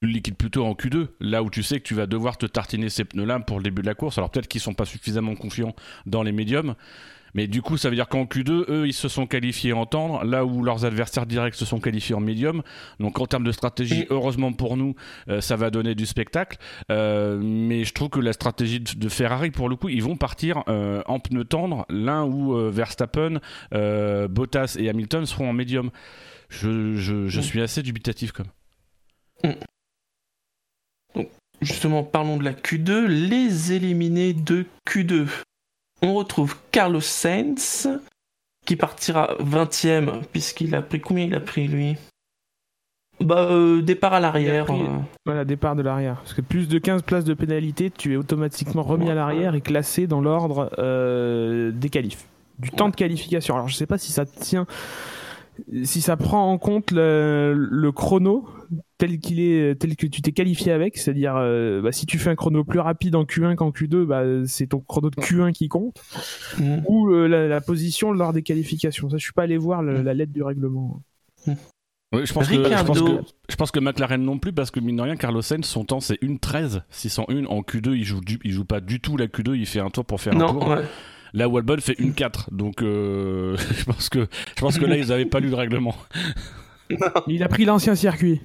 tu 0.00 0.06
le 0.06 0.12
liquides 0.14 0.36
plutôt 0.36 0.64
en 0.64 0.72
Q2, 0.72 1.08
là 1.20 1.42
où 1.42 1.50
tu 1.50 1.62
sais 1.62 1.78
que 1.78 1.84
tu 1.84 1.94
vas 1.94 2.06
devoir 2.06 2.38
te 2.38 2.46
tartiner 2.46 2.88
ces 2.88 3.04
pneus-là 3.04 3.40
pour 3.40 3.58
le 3.58 3.64
début 3.64 3.82
de 3.82 3.86
la 3.86 3.94
course. 3.94 4.16
Alors 4.16 4.30
peut-être 4.30 4.48
qu'ils 4.48 4.60
sont 4.60 4.74
pas 4.74 4.86
suffisamment 4.86 5.34
confiants 5.34 5.74
dans 6.06 6.22
les 6.22 6.32
médiums, 6.32 6.74
mais 7.34 7.46
du 7.46 7.62
coup, 7.62 7.76
ça 7.76 7.88
veut 7.88 7.94
dire 7.94 8.08
qu'en 8.08 8.24
Q2, 8.24 8.64
eux, 8.68 8.86
ils 8.86 8.92
se 8.92 9.08
sont 9.08 9.26
qualifiés 9.26 9.72
en 9.72 9.86
tendre, 9.86 10.24
là 10.24 10.44
où 10.44 10.62
leurs 10.62 10.84
adversaires 10.84 11.26
directs 11.26 11.54
se 11.54 11.64
sont 11.64 11.80
qualifiés 11.80 12.14
en 12.14 12.20
médium. 12.20 12.62
Donc 13.00 13.18
en 13.20 13.26
termes 13.26 13.44
de 13.44 13.52
stratégie, 13.52 14.06
heureusement 14.10 14.52
pour 14.52 14.76
nous, 14.76 14.94
euh, 15.28 15.40
ça 15.40 15.56
va 15.56 15.70
donner 15.70 15.94
du 15.94 16.06
spectacle. 16.06 16.58
Euh, 16.90 17.38
mais 17.40 17.84
je 17.84 17.92
trouve 17.92 18.08
que 18.08 18.20
la 18.20 18.32
stratégie 18.32 18.80
de 18.80 19.08
Ferrari, 19.08 19.50
pour 19.50 19.68
le 19.68 19.76
coup, 19.76 19.88
ils 19.88 20.02
vont 20.02 20.16
partir 20.16 20.62
euh, 20.68 21.02
en 21.06 21.20
pneus 21.20 21.44
tendres, 21.44 21.86
l'un 21.88 22.24
où 22.24 22.54
Verstappen, 22.70 23.40
Bottas 23.72 24.76
et 24.78 24.88
Hamilton 24.88 25.26
seront 25.26 25.50
en 25.50 25.52
médium. 25.52 25.90
Je, 26.48 26.94
je, 26.94 27.40
suis 27.40 27.60
assez 27.60 27.82
dubitatif 27.82 28.32
comme. 28.32 28.46
Donc, 31.14 31.28
justement, 31.60 32.02
parlons 32.02 32.38
de 32.38 32.44
la 32.44 32.52
Q2, 32.52 33.04
les 33.04 33.72
éliminés 33.72 34.32
de 34.32 34.64
Q2 34.88 35.26
on 36.02 36.14
retrouve 36.14 36.56
Carlos 36.70 37.00
Sainz 37.00 37.88
qui 38.66 38.76
partira 38.76 39.34
20ème 39.40 40.22
puisqu'il 40.32 40.74
a 40.74 40.82
pris 40.82 41.00
combien 41.00 41.24
il 41.24 41.34
a 41.34 41.40
pris 41.40 41.68
lui? 41.68 41.96
Bah, 43.20 43.48
euh, 43.50 43.82
départ 43.82 44.12
à 44.12 44.20
l'arrière. 44.20 44.70
Euh. 44.70 44.98
Voilà, 45.26 45.44
départ 45.44 45.74
de 45.74 45.82
l'arrière. 45.82 46.16
Parce 46.16 46.34
que 46.34 46.40
plus 46.40 46.68
de 46.68 46.78
15 46.78 47.02
places 47.02 47.24
de 47.24 47.34
pénalité, 47.34 47.90
tu 47.90 48.12
es 48.12 48.16
automatiquement 48.16 48.82
remis 48.82 49.10
à 49.10 49.14
l'arrière 49.14 49.54
et 49.54 49.60
classé 49.60 50.06
dans 50.06 50.20
l'ordre 50.20 50.70
euh, 50.78 51.72
des 51.72 51.88
qualifs. 51.88 52.26
Du 52.58 52.70
temps 52.70 52.88
de 52.88 52.94
qualification. 52.94 53.54
Alors, 53.54 53.68
je 53.68 53.74
sais 53.74 53.86
pas 53.86 53.98
si 53.98 54.12
ça 54.12 54.24
tient. 54.24 54.66
Si 55.82 56.00
ça 56.00 56.16
prend 56.16 56.52
en 56.52 56.58
compte 56.58 56.92
le, 56.92 57.90
chrono 57.94 58.48
tel 58.98 59.18
qu'il 59.20 59.38
est, 59.40 59.76
tel 59.80 59.94
que 59.96 60.06
tu 60.06 60.20
t'es 60.22 60.32
qualifié 60.32 60.72
avec, 60.72 60.98
c'est-à-dire 60.98 61.34
euh, 61.36 61.80
bah, 61.80 61.92
si 61.92 62.04
tu 62.04 62.18
fais 62.18 62.30
un 62.30 62.34
chrono 62.34 62.64
plus 62.64 62.80
rapide 62.80 63.14
en 63.14 63.24
Q1 63.24 63.54
qu'en 63.54 63.70
Q2, 63.70 64.04
bah, 64.04 64.22
c'est 64.46 64.66
ton 64.66 64.80
chrono 64.80 65.08
de 65.10 65.16
Q1 65.16 65.52
qui 65.52 65.68
compte, 65.68 66.00
Mm. 66.58 66.78
ou 66.88 67.08
euh, 67.10 67.28
la, 67.28 67.46
la 67.48 67.60
position 67.60 68.10
lors 68.12 68.32
des 68.32 68.42
qualifications. 68.42 69.08
Ça, 69.08 69.16
je 69.16 69.22
suis 69.22 69.32
pas 69.32 69.44
allé 69.44 69.56
voir 69.56 69.82
le- 69.82 70.02
la 70.02 70.14
lettre 70.14 70.32
du 70.32 70.42
règlement. 70.42 71.00
Oui, 71.46 72.24
je, 72.24 72.32
pense 72.32 72.48
que, 72.48 72.54
je, 72.54 72.60
Ricardo. 72.60 72.86
pense 72.86 73.02
que, 73.02 73.26
je 73.50 73.56
pense 73.56 73.70
que 73.70 73.80
McLaren 73.80 74.22
non 74.22 74.38
plus, 74.38 74.52
parce 74.54 74.70
que 74.70 74.80
mine 74.80 74.96
de 74.96 75.02
rien, 75.02 75.16
Carlos 75.16 75.42
Sainz, 75.42 75.66
son 75.66 75.84
temps 75.84 76.00
c'est 76.00 76.18
1.13 76.22 76.80
601. 76.90 77.44
En 77.46 77.60
Q2, 77.60 77.94
il 77.94 78.04
joue, 78.04 78.20
du- 78.22 78.38
il 78.44 78.50
joue 78.52 78.64
pas 78.64 78.80
du 78.80 78.98
tout 79.00 79.16
la 79.18 79.26
Q2, 79.26 79.54
il 79.56 79.66
fait 79.66 79.80
un 79.80 79.90
tour 79.90 80.04
pour 80.06 80.20
faire 80.20 80.34
un 80.34 80.38
tour. 80.38 80.68
ouais. 80.68 80.82
Là 81.34 81.48
où 81.50 81.58
Albon 81.58 81.76
fait 81.80 81.92
1.4. 82.00 82.48
Donc 82.50 82.82
euh, 82.82 83.56
je, 83.76 83.84
pense 83.84 84.08
que, 84.08 84.26
je 84.56 84.60
pense 84.60 84.78
que 84.78 84.86
là, 84.86 84.96
ils 84.98 85.12
avaient 85.12 85.26
pas 85.26 85.40
lu 85.40 85.50
le 85.50 85.56
règlement. 85.56 85.94
Il 87.26 87.42
a 87.42 87.48
pris 87.48 87.64
l'ancien 87.64 87.94
circuit. 87.94 88.40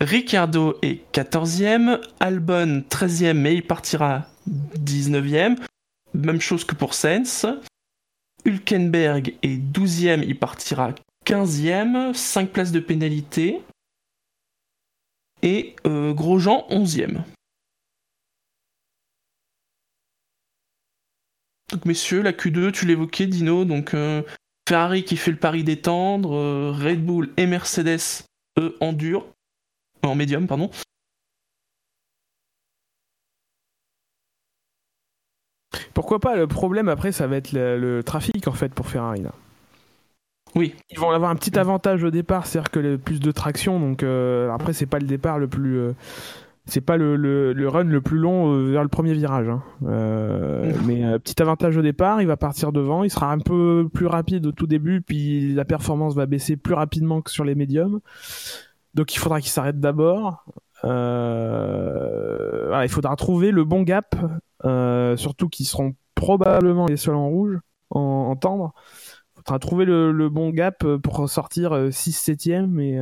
Ricardo 0.00 0.78
est 0.82 1.00
14e, 1.12 2.00
Albon 2.20 2.84
13e, 2.88 3.34
mais 3.34 3.54
il 3.54 3.66
partira 3.66 4.28
19e. 4.48 5.56
Même 6.14 6.40
chose 6.40 6.64
que 6.64 6.74
pour 6.74 6.94
Sainz. 6.94 7.46
Hülkenberg 8.44 9.34
est 9.42 9.56
12e, 9.56 10.22
il 10.22 10.38
partira 10.38 10.94
15e, 11.26 12.12
5 12.12 12.50
places 12.50 12.72
de 12.72 12.80
pénalité. 12.80 13.62
Et 15.42 15.76
euh, 15.86 16.12
Grosjean 16.12 16.66
11e. 16.70 17.22
Donc 21.70 21.86
messieurs, 21.86 22.22
la 22.22 22.32
Q2, 22.32 22.72
tu 22.72 22.86
l'évoquais 22.86 23.26
Dino, 23.26 23.64
donc 23.64 23.94
euh, 23.94 24.22
Ferrari 24.68 25.04
qui 25.04 25.16
fait 25.16 25.30
le 25.30 25.36
pari 25.36 25.62
d'étendre, 25.62 26.34
euh, 26.34 26.72
Red 26.72 27.04
Bull 27.04 27.30
et 27.36 27.46
Mercedes, 27.46 28.24
eux, 28.58 28.76
en 28.80 28.92
dur, 28.92 29.26
euh, 30.04 30.08
en 30.08 30.14
médium, 30.14 30.46
pardon. 30.46 30.70
Pourquoi 35.92 36.18
pas 36.18 36.36
Le 36.36 36.46
problème 36.46 36.88
après, 36.88 37.12
ça 37.12 37.26
va 37.26 37.36
être 37.36 37.52
le, 37.52 37.78
le 37.78 38.02
trafic 38.02 38.48
en 38.48 38.52
fait 38.52 38.72
pour 38.74 38.88
Ferrari. 38.88 39.22
Là. 39.22 39.32
Oui. 40.54 40.74
Ils 40.90 40.98
vont 40.98 41.10
avoir 41.10 41.30
un 41.30 41.36
petit 41.36 41.58
avantage 41.58 42.04
au 42.04 42.10
départ, 42.10 42.46
c'est-à-dire 42.46 42.70
que 42.70 42.78
le 42.78 42.98
plus 42.98 43.20
de 43.20 43.30
traction. 43.32 43.80
Donc 43.80 44.02
euh, 44.02 44.50
après, 44.52 44.72
c'est 44.72 44.86
pas 44.86 44.98
le 44.98 45.06
départ 45.06 45.38
le 45.38 45.48
plus, 45.48 45.78
euh, 45.78 45.92
c'est 46.66 46.80
pas 46.80 46.96
le, 46.96 47.16
le, 47.16 47.52
le 47.52 47.68
run 47.68 47.84
le 47.84 48.00
plus 48.00 48.16
long 48.18 48.52
euh, 48.52 48.70
vers 48.70 48.82
le 48.82 48.88
premier 48.88 49.12
virage. 49.12 49.48
hein. 49.48 49.62
Euh, 49.86 50.72
mais 50.86 51.04
euh, 51.04 51.18
petit 51.18 51.40
avantage 51.42 51.76
au 51.76 51.82
départ, 51.82 52.22
il 52.22 52.26
va 52.26 52.36
partir 52.36 52.72
devant, 52.72 53.04
il 53.04 53.10
sera 53.10 53.30
un 53.30 53.38
peu 53.38 53.88
plus 53.92 54.06
rapide 54.06 54.46
au 54.46 54.52
tout 54.52 54.66
début, 54.66 55.02
puis 55.02 55.52
la 55.54 55.64
performance 55.64 56.14
va 56.14 56.26
baisser 56.26 56.56
plus 56.56 56.74
rapidement 56.74 57.20
que 57.20 57.30
sur 57.30 57.44
les 57.44 57.54
médiums. 57.54 58.00
Donc 58.94 59.14
il 59.14 59.18
faudra 59.18 59.40
qu'il 59.40 59.50
s'arrête 59.50 59.78
d'abord. 59.80 60.44
Euh, 60.84 62.66
voilà, 62.68 62.84
il 62.84 62.90
faudra 62.90 63.14
trouver 63.16 63.50
le 63.50 63.64
bon 63.64 63.82
gap, 63.82 64.14
surtout 65.16 65.48
qu'ils 65.48 65.66
seront 65.66 65.94
probablement 66.14 66.86
les 66.86 66.96
seuls 66.96 67.14
en 67.14 67.28
rouge, 67.28 67.58
en, 67.90 68.00
en 68.00 68.36
tendre. 68.36 68.72
Il 69.36 69.40
faudra 69.40 69.58
trouver 69.58 69.84
le, 69.84 70.12
le 70.12 70.28
bon 70.30 70.50
gap 70.50 70.84
pour 71.02 71.28
sortir 71.28 71.72
6-7ème 71.90 72.80
et, 72.80 72.98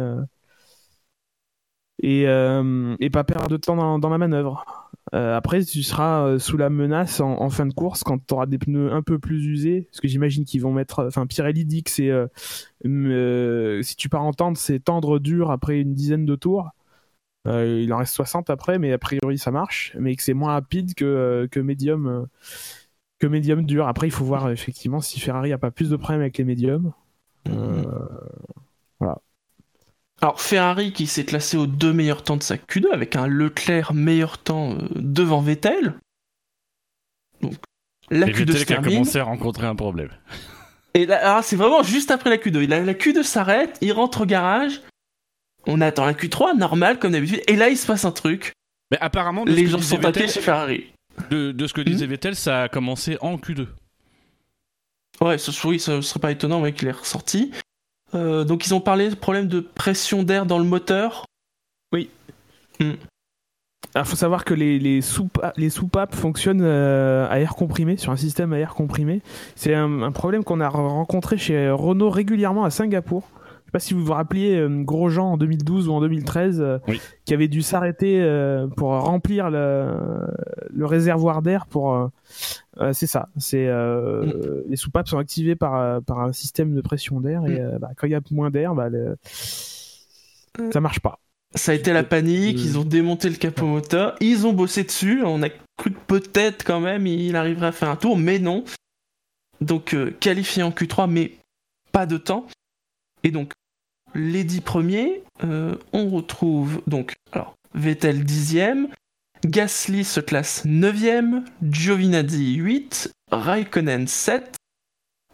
et, 2.01 2.27
euh, 2.27 2.97
et 3.01 3.11
pas 3.11 3.25
perdre 3.25 3.49
de 3.49 3.57
temps 3.57 3.77
dans, 3.77 3.99
dans 3.99 4.09
la 4.09 4.19
manœuvre. 4.19 4.65
Euh, 5.15 5.37
après, 5.37 5.63
tu 5.65 5.83
seras 5.83 6.27
euh, 6.27 6.39
sous 6.39 6.57
la 6.57 6.71
menace 6.71 7.21
en, 7.21 7.51
fin 7.51 7.67
de 7.67 7.75
course 7.75 8.03
quand 8.03 8.19
tu 8.25 8.33
auras 8.33 8.47
des 8.47 8.59
pneus 8.59 8.93
un 8.93 9.03
peu 9.03 9.19
plus 9.19 9.45
usés. 9.47 9.83
Parce 9.91 10.01
que 10.01 10.09
j'imagine 10.09 10.45
qu'ils 10.45 10.63
vont 10.63 10.73
mettre. 10.73 11.05
Enfin, 11.07 11.27
Pirelli 11.27 11.65
dit 11.65 11.83
que 11.83 11.91
c'est. 11.91 12.11
si 13.83 13.97
tu 13.97 14.09
pars 14.09 14.23
en 14.23 14.33
tendre, 14.33 14.57
c'est 14.57 14.81
tendre 14.81 15.19
dur 15.19 15.51
après 15.51 15.81
une 15.81 15.95
dizaine 15.95 16.25
de 16.25 16.37
tours. 16.37 16.71
Il 17.47 17.93
en 17.93 17.99
reste 17.99 18.15
60 18.15 18.51
après, 18.51 18.79
mais 18.79 18.93
a 18.93 18.99
priori 18.99 19.39
ça 19.39 19.51
marche. 19.51 19.97
Mais 19.99 20.17
que 20.17 20.23
c'est 20.23 20.35
moins 20.35 20.53
rapide 20.53 20.95
que, 20.95 21.49
médium. 21.57 22.27
que 23.19 23.27
médium 23.27 23.67
dur. 23.67 23.87
Après, 23.87 24.07
il 24.07 24.13
faut 24.13 24.25
voir 24.25 24.51
effectivement 24.51 25.01
si 25.01 25.21
Ferrari 25.21 25.53
a 25.53 25.59
pas 25.59 25.71
plus 25.71 25.91
de 25.91 25.97
problèmes 25.97 26.23
avec 26.23 26.39
les 26.39 26.45
médiums. 26.45 26.93
Euh, 27.49 27.85
Alors 30.23 30.41
Ferrari 30.41 30.93
qui 30.93 31.07
s'est 31.07 31.25
classé 31.25 31.57
aux 31.57 31.67
deux 31.67 31.93
meilleurs 31.93 32.23
temps 32.23 32.37
de 32.37 32.43
sa 32.43 32.57
Q2 32.57 32.93
avec 32.93 33.17
un 33.17 33.27
Leclerc 33.27 33.93
meilleur 33.93 34.39
temps 34.39 34.73
euh, 34.75 34.89
devant 34.95 35.41
Vettel. 35.41 35.95
Donc 37.41 37.55
la 38.11 38.29
Et 38.29 38.31
Q2 38.33 38.39
Vettel 38.39 38.59
se 38.59 38.65
qui 38.65 38.73
a 38.75 38.81
commencé 38.83 39.19
à 39.19 39.25
rencontrer 39.25 39.67
un 39.67 39.75
problème. 39.75 40.11
Et 40.95 41.07
là, 41.07 41.27
alors, 41.27 41.45
c'est 41.45 41.57
vraiment 41.57 41.83
juste 41.83 42.11
après 42.11 42.29
la 42.31 42.37
Q2. 42.37 42.69
La, 42.69 42.81
la 42.81 42.93
Q2 42.95 43.23
s'arrête, 43.23 43.79
il 43.81 43.93
rentre 43.93 44.21
au 44.23 44.27
garage. 44.27 44.83
On 45.67 45.81
attend 45.81 46.05
la 46.05 46.13
Q3, 46.13 46.57
normal 46.59 46.99
comme 46.99 47.13
d'habitude. 47.13 47.41
Et 47.49 47.57
là, 47.57 47.71
il 47.71 47.79
se 47.79 47.87
passe 47.87 48.05
un 48.05 48.13
truc. 48.13 48.53
Mais 48.91 48.99
apparemment, 49.01 49.45
Les 49.47 49.67
gens 49.67 49.81
sont 49.81 49.97
Vettel- 49.97 50.31
chez 50.31 50.43
Ferrari. 50.43 50.93
de, 51.31 51.51
de 51.53 51.67
ce 51.67 51.73
que 51.73 51.81
disait 51.81 52.07
Vettel, 52.07 52.37
ça 52.37 52.65
a 52.65 52.69
commencé 52.69 53.17
en 53.23 53.39
Q2. 53.39 53.67
Ouais, 55.23 55.39
ce, 55.39 55.67
oui, 55.67 55.81
ce 55.81 56.03
serait 56.03 56.21
pas 56.21 56.31
étonnant 56.31 56.61
ouais, 56.61 56.73
qu'il 56.75 56.89
est 56.89 56.93
ressorti. 56.93 57.53
Euh, 58.15 58.45
donc 58.45 58.67
ils 58.67 58.75
ont 58.75 58.81
parlé 58.81 59.09
de 59.09 59.15
problème 59.15 59.49
de 59.49 59.61
pression 59.61 60.23
d'air 60.23 60.45
dans 60.47 60.59
le 60.59 60.65
moteur. 60.65 61.25
Il 63.95 64.05
faut 64.05 64.17
savoir 64.17 64.45
que 64.45 64.55
les, 64.55 64.79
les, 64.79 65.03
soupa- 65.03 65.53
les 65.57 65.69
soupapes 65.69 66.15
fonctionnent 66.15 66.63
euh, 66.63 67.29
à 67.29 67.41
air 67.41 67.55
comprimé, 67.55 67.99
sur 67.99 68.11
un 68.11 68.17
système 68.17 68.53
à 68.55 68.59
air 68.59 68.75
comprimé. 68.75 69.21
C'est 69.55 69.75
un, 69.75 70.03
un 70.03 70.13
problème 70.13 70.45
qu'on 70.45 70.61
a 70.61 70.69
rencontré 70.69 71.37
chez 71.37 71.71
Renault 71.71 72.09
régulièrement 72.11 72.65
à 72.65 72.71
Singapour. 72.71 73.29
Je 73.75 73.79
sais 73.79 73.85
pas 73.85 73.87
si 73.89 73.95
vous 73.95 74.05
vous 74.05 74.13
rappeliez 74.13 74.57
euh, 74.57 74.83
Grosjean 74.83 75.33
en 75.33 75.37
2012 75.39 75.89
ou 75.89 75.93
en 75.95 76.01
2013 76.03 76.61
euh, 76.61 76.79
Oui. 76.89 77.01
qui 77.25 77.33
avait 77.33 77.49
dû 77.49 77.63
s'arrêter 77.63 78.21
euh, 78.21 78.67
pour 78.67 78.91
remplir 78.91 79.49
le, 79.51 79.95
le 80.71 80.85
réservoir 80.85 81.41
d'air 81.41 81.65
pour 81.67 81.95
euh, 81.95 82.09
euh, 82.81 82.93
c'est 82.93 83.07
ça 83.07 83.31
c'est 83.39 83.67
euh, 83.67 84.61
les 84.69 84.77
soupapes 84.77 85.09
sont 85.09 85.17
activées 85.17 85.57
par, 85.57 86.03
par 86.03 86.21
un 86.21 86.33
système 86.33 86.75
de 86.75 86.83
pression 86.83 87.21
d'air 87.21 87.47
et 87.47 87.59
euh, 87.61 87.79
bah, 87.79 87.89
quand 87.97 88.07
il 88.07 88.11
y 88.11 88.15
a 88.15 88.21
moins 88.31 88.51
d'air 88.51 88.75
bah, 88.75 88.91
le- 88.91 89.17
ça 90.71 90.81
marche 90.81 91.01
pas 91.01 91.19
Ça 91.55 91.73
a 91.73 91.75
été 91.75 91.95
la 91.95 92.05
panique, 92.05 92.59
ils 92.63 92.79
ont 92.79 92.85
démonté 92.85 93.31
le 93.31 93.37
capot 93.37 93.65
moteur, 93.65 94.17
ils 94.21 94.47
ont 94.47 94.53
bossé 94.53 94.85
dessus, 94.85 95.23
on 95.25 95.43
a 95.43 95.49
cru 95.79 95.93
que 95.93 95.99
peut-être 96.07 96.63
quand 96.65 96.81
même 96.81 97.07
il 97.07 97.37
arriverait 97.37 97.69
à 97.69 97.73
faire 97.73 97.89
un 97.89 97.97
tour, 97.97 98.19
mais 98.19 98.39
non. 98.39 98.65
Donc 99.63 99.95
euh, 99.95 100.11
qualifié 100.21 100.63
en 100.63 100.71
Q3, 100.71 101.09
mais 101.11 101.33
pas 101.91 102.05
de 102.05 102.19
temps. 102.19 102.47
Et 103.25 103.31
donc, 103.31 103.53
les 104.15 104.45
10 104.45 104.61
premiers, 104.61 105.23
euh, 105.45 105.75
on 105.93 106.11
retrouve 106.11 106.83
donc 106.87 107.15
alors, 107.33 107.55
Vettel 107.75 108.25
10ème, 108.25 108.89
Gasly 109.45 110.05
se 110.05 110.21
classe 110.21 110.65
9ème, 110.67 111.45
Giovinazzi 111.63 112.55
8, 112.55 113.13
Raikkonen 113.31 114.07
7, 114.07 114.57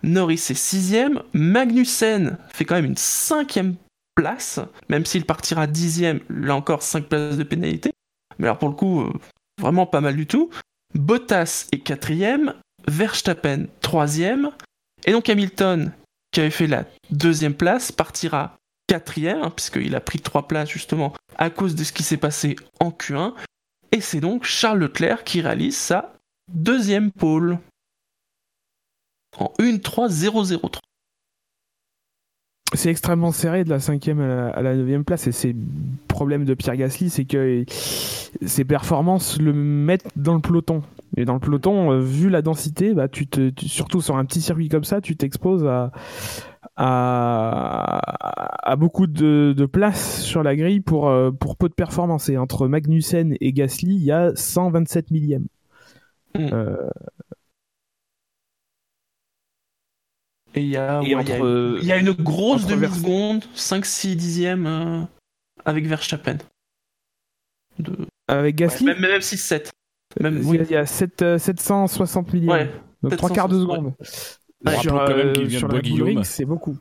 Norris 0.03 0.47
est 0.51 0.53
6ème, 0.53 1.23
Magnussen 1.33 2.39
fait 2.53 2.65
quand 2.65 2.77
même 2.77 2.85
une 2.85 2.95
5ème 2.95 3.75
place, 4.15 4.61
même 4.89 5.05
s'il 5.05 5.25
partira 5.25 5.67
dixième, 5.67 6.21
là 6.29 6.55
encore 6.55 6.83
5 6.83 7.07
places 7.07 7.37
de 7.37 7.45
pénalité. 7.45 7.93
Mais 8.39 8.47
alors 8.47 8.59
pour 8.59 8.69
le 8.69 8.75
coup, 8.75 9.03
euh, 9.03 9.13
vraiment 9.61 9.87
pas 9.87 10.01
mal 10.01 10.17
du 10.17 10.27
tout. 10.27 10.51
Bottas 10.95 11.69
est 11.73 11.81
quatrième, 11.81 12.55
Verstappen 12.87 13.67
troisième, 13.81 14.51
et 15.05 15.13
donc 15.13 15.29
Hamilton, 15.29 15.93
qui 16.31 16.41
avait 16.41 16.51
fait 16.51 16.67
la 16.67 16.85
deuxième 17.11 17.55
place, 17.55 17.93
partira 17.93 18.58
quatrième, 18.89 19.43
hein, 19.43 19.51
puisqu'il 19.55 19.95
a 19.95 20.01
pris 20.01 20.19
trois 20.19 20.49
places 20.49 20.71
justement 20.71 21.13
à 21.37 21.51
cause 21.51 21.77
de 21.77 21.85
ce 21.85 21.93
qui 21.93 22.03
s'est 22.03 22.17
passé 22.17 22.57
en 22.81 22.91
Q1. 22.91 23.35
Et 23.93 24.01
c'est 24.01 24.21
donc 24.21 24.45
Charles 24.45 24.81
Leclerc 24.81 25.23
qui 25.23 25.41
réalise 25.41 25.77
sa 25.77 26.15
deuxième 26.53 27.13
pole. 27.13 27.59
En 29.39 29.53
1-3-0-0-3. 29.61 30.81
c'est 32.75 32.91
extrêmement 32.91 33.31
serré 33.31 33.63
de 33.63 33.69
la 33.69 33.79
cinquième 33.79 34.21
à 34.21 34.63
la, 34.63 34.75
neuvième 34.75 35.05
place 35.05 35.27
et 35.27 35.33
c'est 35.33 35.55
problème 36.09 36.45
de 36.45 36.55
Pierre 36.55 36.77
Gasly 36.77 37.09
c'est 37.09 37.27
que 37.27 37.65
ses 37.69 38.65
performances 38.65 39.39
le 39.39 39.53
mettent 39.53 40.09
dans 40.17 40.35
le 40.35 40.41
peloton 40.41 40.83
et 41.17 41.25
dans 41.25 41.35
le 41.35 41.41
peloton 41.41 41.93
euh, 41.93 42.01
vu 42.01 42.31
la 42.31 42.43
densité 42.43 42.95
bah 42.95 43.07
tu 43.07 43.27
te 43.29 43.53
surtout 43.65 44.01
sur 44.01 44.17
un 44.17 44.25
petit 44.25 44.41
circuit 44.41 44.69
comme 44.69 44.85
ça 44.85 45.01
tu 45.01 45.15
t'exposes 45.15 45.67
à, 45.67 45.93
à 46.81 48.77
beaucoup 48.79 49.07
de, 49.07 49.53
de 49.57 49.67
place 49.67 50.21
sur 50.23 50.43
la 50.43 50.55
grille 50.57 50.81
pour 50.81 51.09
euh, 51.09 51.31
pour 51.33 51.57
peu 51.57 51.69
de 51.69 51.75
performance 51.75 52.29
et 52.29 52.39
entre 52.39 52.69
Magnussen 52.69 53.37
et 53.41 53.53
Gasly 53.53 53.97
il 53.97 54.03
y 54.05 54.13
a 54.13 54.35
127 54.37 55.11
millièmes. 55.11 55.47
Euh, 56.37 56.89
Et 60.55 60.63
il 60.63 60.69
y 60.69 60.77
a, 60.77 61.01
ouais, 61.03 61.09
y 61.09 61.15
a- 61.15 61.83
y 61.85 61.93
a 61.93 61.97
une 61.99 62.13
grosse 62.13 62.67
demi-seconde, 62.67 63.45
5-6 63.55 64.17
dixièmes 64.17 64.67
euh, 64.67 65.03
avec 65.65 65.87
Verstappen. 65.87 66.39
De... 67.79 67.93
avec 68.29 68.57
Gasly 68.57 68.87
Ouais, 68.87 68.95
même, 68.95 69.03
même 69.11 69.21
6-7. 69.21 69.71
Même, 70.21 70.39
il 70.39 70.47
oui. 70.47 70.57
y 70.57 70.61
a- 70.61 70.65
il 70.65 70.71
y 70.71 70.77
a 70.77 70.87
7, 70.87 71.23
euh, 71.23 71.39
760 71.39 72.33
millièmes 72.33 72.51
Ouais, 72.51 72.71
donc 73.03 73.17
trois 73.17 73.31
quarts 73.31 73.49
de 73.49 73.59
760, 73.59 73.97
seconde 73.97 74.38
Ouais. 74.67 74.77
sur, 74.81 74.93
quand 74.93 75.09
même 75.17 75.29
euh, 75.29 75.33
qu'il 75.33 75.47
vient 75.47 75.59
sur 75.59 75.69
de 75.69 75.75
la 75.77 75.81
Guillaume. 75.83 76.09
Bullring, 76.09 76.25
c'est 76.25 76.45
beaucoup. 76.45 76.77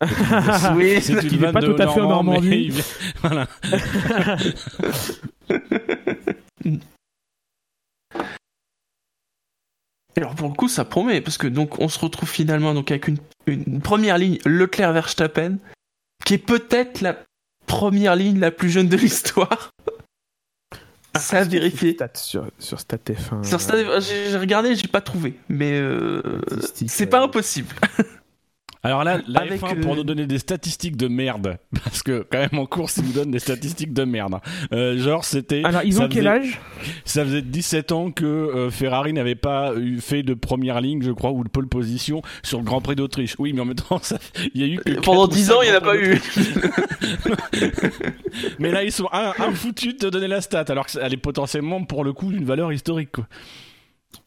oui, 0.74 1.00
C'est 1.02 1.22
une 1.22 1.36
vanne 1.38 1.52
pas 1.52 1.60
de 1.60 1.66
tout 1.72 1.82
à 1.82 1.88
fait 1.88 2.00
en 2.00 2.08
Normandie. 2.08 2.68
vient- 2.70 2.84
voilà. 3.22 3.46
Alors 10.16 10.34
pour 10.34 10.48
le 10.48 10.54
coup, 10.54 10.68
ça 10.68 10.84
promet 10.84 11.20
parce 11.20 11.38
que 11.38 11.46
donc 11.46 11.78
on 11.78 11.88
se 11.88 11.98
retrouve 11.98 12.28
finalement 12.28 12.74
donc 12.74 12.90
avec 12.90 13.08
une, 13.08 13.18
une 13.46 13.80
première 13.80 14.18
ligne 14.18 14.38
Leclerc 14.44 14.92
Verstappen, 14.92 15.58
qui 16.24 16.34
est 16.34 16.38
peut-être 16.38 17.00
la 17.00 17.16
première 17.66 18.16
ligne 18.16 18.38
la 18.40 18.50
plus 18.50 18.70
jeune 18.70 18.88
de 18.88 18.96
l'histoire. 18.96 19.70
Ça 21.18 21.38
a 21.38 21.44
vérifié. 21.44 21.94
Stats 21.94 22.08
sur, 22.14 22.46
sur 22.58 22.78
Stat 22.80 22.98
F1. 23.08 23.42
Sur 23.44 23.60
Stade- 23.60 24.00
j'ai 24.00 24.30
j'ai 24.30 24.36
regardé, 24.38 24.74
j'ai 24.76 24.86
pas 24.88 25.00
trouvé, 25.00 25.34
mais 25.48 25.72
euh, 25.72 26.22
c'est 26.86 27.06
pas 27.06 27.20
euh, 27.20 27.24
impossible. 27.24 27.74
Alors 28.82 29.04
là, 29.04 29.20
la 29.28 29.40
Avec, 29.40 29.60
F1 29.60 29.76
euh, 29.76 29.80
pour 29.82 29.94
nous 29.94 30.04
donner 30.04 30.26
des 30.26 30.38
statistiques 30.38 30.96
de 30.96 31.06
merde, 31.06 31.58
parce 31.84 32.02
que 32.02 32.26
quand 32.30 32.38
même 32.38 32.58
en 32.58 32.64
course 32.64 32.96
ils 32.96 33.04
nous 33.04 33.12
donnent 33.12 33.30
des 33.30 33.38
statistiques 33.38 33.92
de 33.92 34.04
merde. 34.04 34.36
Euh, 34.72 34.96
genre 34.96 35.24
c'était, 35.24 35.62
Alors, 35.64 35.82
ils 35.84 36.00
ont 36.00 36.08
quel 36.08 36.24
faisait- 36.24 36.28
âge? 36.28 36.60
Ça 37.04 37.24
faisait 37.24 37.42
17 37.42 37.92
ans 37.92 38.10
que 38.10 38.24
euh, 38.24 38.70
Ferrari 38.70 39.12
n'avait 39.12 39.34
pas 39.34 39.74
eu 39.76 40.00
fait 40.00 40.22
de 40.22 40.32
première 40.32 40.80
ligne, 40.80 41.02
je 41.02 41.10
crois, 41.10 41.30
ou 41.32 41.44
de 41.44 41.50
pole 41.50 41.68
position 41.68 42.22
sur 42.42 42.58
le 42.58 42.64
Grand 42.64 42.80
Prix 42.80 42.96
d'Autriche. 42.96 43.34
Oui, 43.38 43.52
mais 43.52 43.60
en 43.60 43.66
même 43.66 43.74
temps, 43.74 44.00
il 44.54 44.60
y 44.60 44.64
a 44.64 44.74
eu 44.74 44.78
que 44.78 44.92
Pendant 45.00 45.26
quatre 45.26 45.32
ou 45.32 45.36
10 45.36 45.44
cinq 45.44 45.54
ans, 45.56 45.62
il 45.62 45.68
n'y 45.70 45.74
en 45.74 45.78
a 45.78 45.80
pas 45.82 45.96
eu. 45.96 46.18
Mais 48.58 48.70
là, 48.70 48.84
ils 48.84 48.92
sont 48.92 49.08
un, 49.12 49.32
un 49.38 49.52
foutus 49.52 49.94
de 49.94 49.98
te 49.98 50.06
donner 50.06 50.28
la 50.28 50.40
stat, 50.40 50.64
alors 50.68 50.86
qu'elle 50.86 51.12
est 51.12 51.16
potentiellement 51.18 51.84
pour 51.84 52.04
le 52.04 52.12
coup 52.12 52.30
d'une 52.32 52.44
valeur 52.44 52.72
historique. 52.72 53.12
Quoi. 53.12 53.26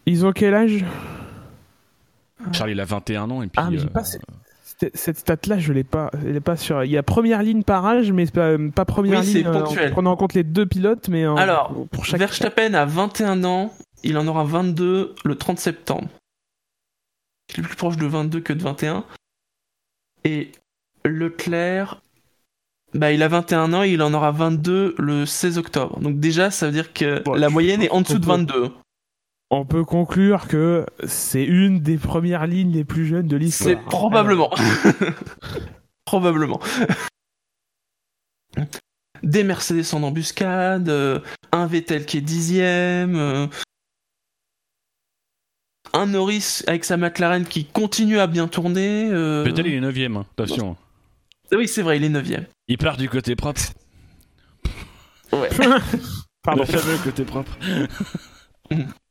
Ils 0.05 0.25
ont 0.25 0.31
quel 0.31 0.53
âge? 0.53 0.83
Charles, 2.51 2.71
il 2.71 2.79
a 2.79 2.86
21 2.86 3.29
ans 3.32 3.41
et 3.41 3.47
puis. 3.47 3.53
Ah, 3.58 3.69
mais 3.71 3.77
j'ai 3.77 3.86
euh, 3.86 3.89
pas 3.89 4.03
cette- 4.03 5.17
stat-là, 5.17 5.60
je 5.60 5.71
l'ai 5.71 5.84
pas. 5.84 6.12
Elle 6.25 6.36
est 6.36 6.41
pas 6.41 6.58
sur. 6.58 6.84
Il 6.84 6.91
y 6.91 6.97
a 6.97 7.03
première 7.03 7.41
ligne 7.43 7.63
par 7.63 7.86
âge, 7.86 8.12
mais 8.12 8.25
pas, 8.25 8.58
pas 8.75 8.86
première 8.86 9.21
Oui, 9.21 9.25
ligne 9.34 9.47
euh, 9.47 9.53
en 9.53 9.63
ponctuel. 9.63 9.91
prenant 9.91 10.12
en 10.12 10.15
compte 10.17 10.34
les 10.34 10.43
deux 10.43 10.65
pilotes, 10.65 11.08
mais 11.08 11.25
en- 11.25 11.38
Alors, 11.38 11.73
pour 11.91 12.06
chaque. 12.06 12.19
Verstappen 12.19 12.73
a 12.73 12.86
21 12.86 13.43
ans, 13.45 13.73
il 14.03 14.17
en 14.17 14.27
aura 14.27 14.43
22 14.43 15.15
le 15.23 15.36
30 15.36 15.60
septembre. 15.60 16.08
Il 17.56 17.60
est 17.60 17.67
plus 17.67 17.75
proche 17.75 17.97
de 17.97 18.06
22 18.06 18.39
que 18.41 18.51
de 18.53 18.62
21. 18.63 19.03
Et 20.25 20.51
Leclerc, 21.06 22.01
bah, 22.93 23.12
il 23.12 23.21
a 23.23 23.27
21 23.27 23.73
ans 23.73 23.84
et 23.84 23.91
il 23.91 24.01
en 24.01 24.13
aura 24.13 24.32
22 24.32 24.95
le 24.97 25.25
16 25.25 25.58
octobre. 25.58 25.99
Donc 25.99 26.19
déjà, 26.19 26.49
ça 26.51 26.65
veut 26.65 26.71
dire 26.71 26.93
que 26.93 27.21
la 27.38 27.49
moyenne 27.49 27.82
est 27.84 27.89
en 27.91 28.01
dessous 28.01 28.19
de 28.19 28.25
qu'on 28.25 28.45
peut- 28.45 28.53
22. 28.53 28.71
On 29.55 29.65
peut 29.65 29.85
conclure 29.85 30.47
que 30.47 30.83
c'est 31.05 31.43
une 31.43 31.79
des 31.79 31.99
premières 31.99 32.47
lignes 32.47 32.71
les 32.71 32.83
plus 32.83 33.05
jeunes 33.05 33.27
de 33.27 33.37
l'histoire. 33.37 33.69
C'est 33.69 33.85
probablement. 33.85 34.49
probablement. 36.05 36.59
Des 39.21 39.43
Mercedes 39.43 39.93
en 39.93 40.01
embuscade, 40.01 40.89
euh, 40.89 41.19
un 41.51 41.67
Vettel 41.67 42.07
qui 42.07 42.17
est 42.17 42.21
dixième, 42.21 43.15
euh, 43.15 43.45
un 45.93 46.07
Norris 46.07 46.63
avec 46.65 46.83
sa 46.83 46.97
McLaren 46.97 47.45
qui 47.45 47.65
continue 47.65 48.17
à 48.17 48.25
bien 48.25 48.47
tourner. 48.47 49.07
euh, 49.11 49.43
Vettel, 49.45 49.67
il 49.67 49.75
est 49.75 49.81
9ème, 49.81 50.17
hein, 50.17 50.25
attention. 50.31 50.77
Oui, 51.51 51.67
c'est 51.67 51.83
vrai, 51.83 51.97
il 51.97 52.03
est 52.03 52.09
neuvième. 52.09 52.47
Il 52.67 52.79
part 52.79 52.97
du 52.97 53.07
côté 53.07 53.35
propre. 53.35 53.61
Ouais. 55.31 55.49
Pardon. 56.41 56.63
Le 56.63 56.65
fameux 56.65 56.97
côté 57.03 57.23
propre. 57.23 57.55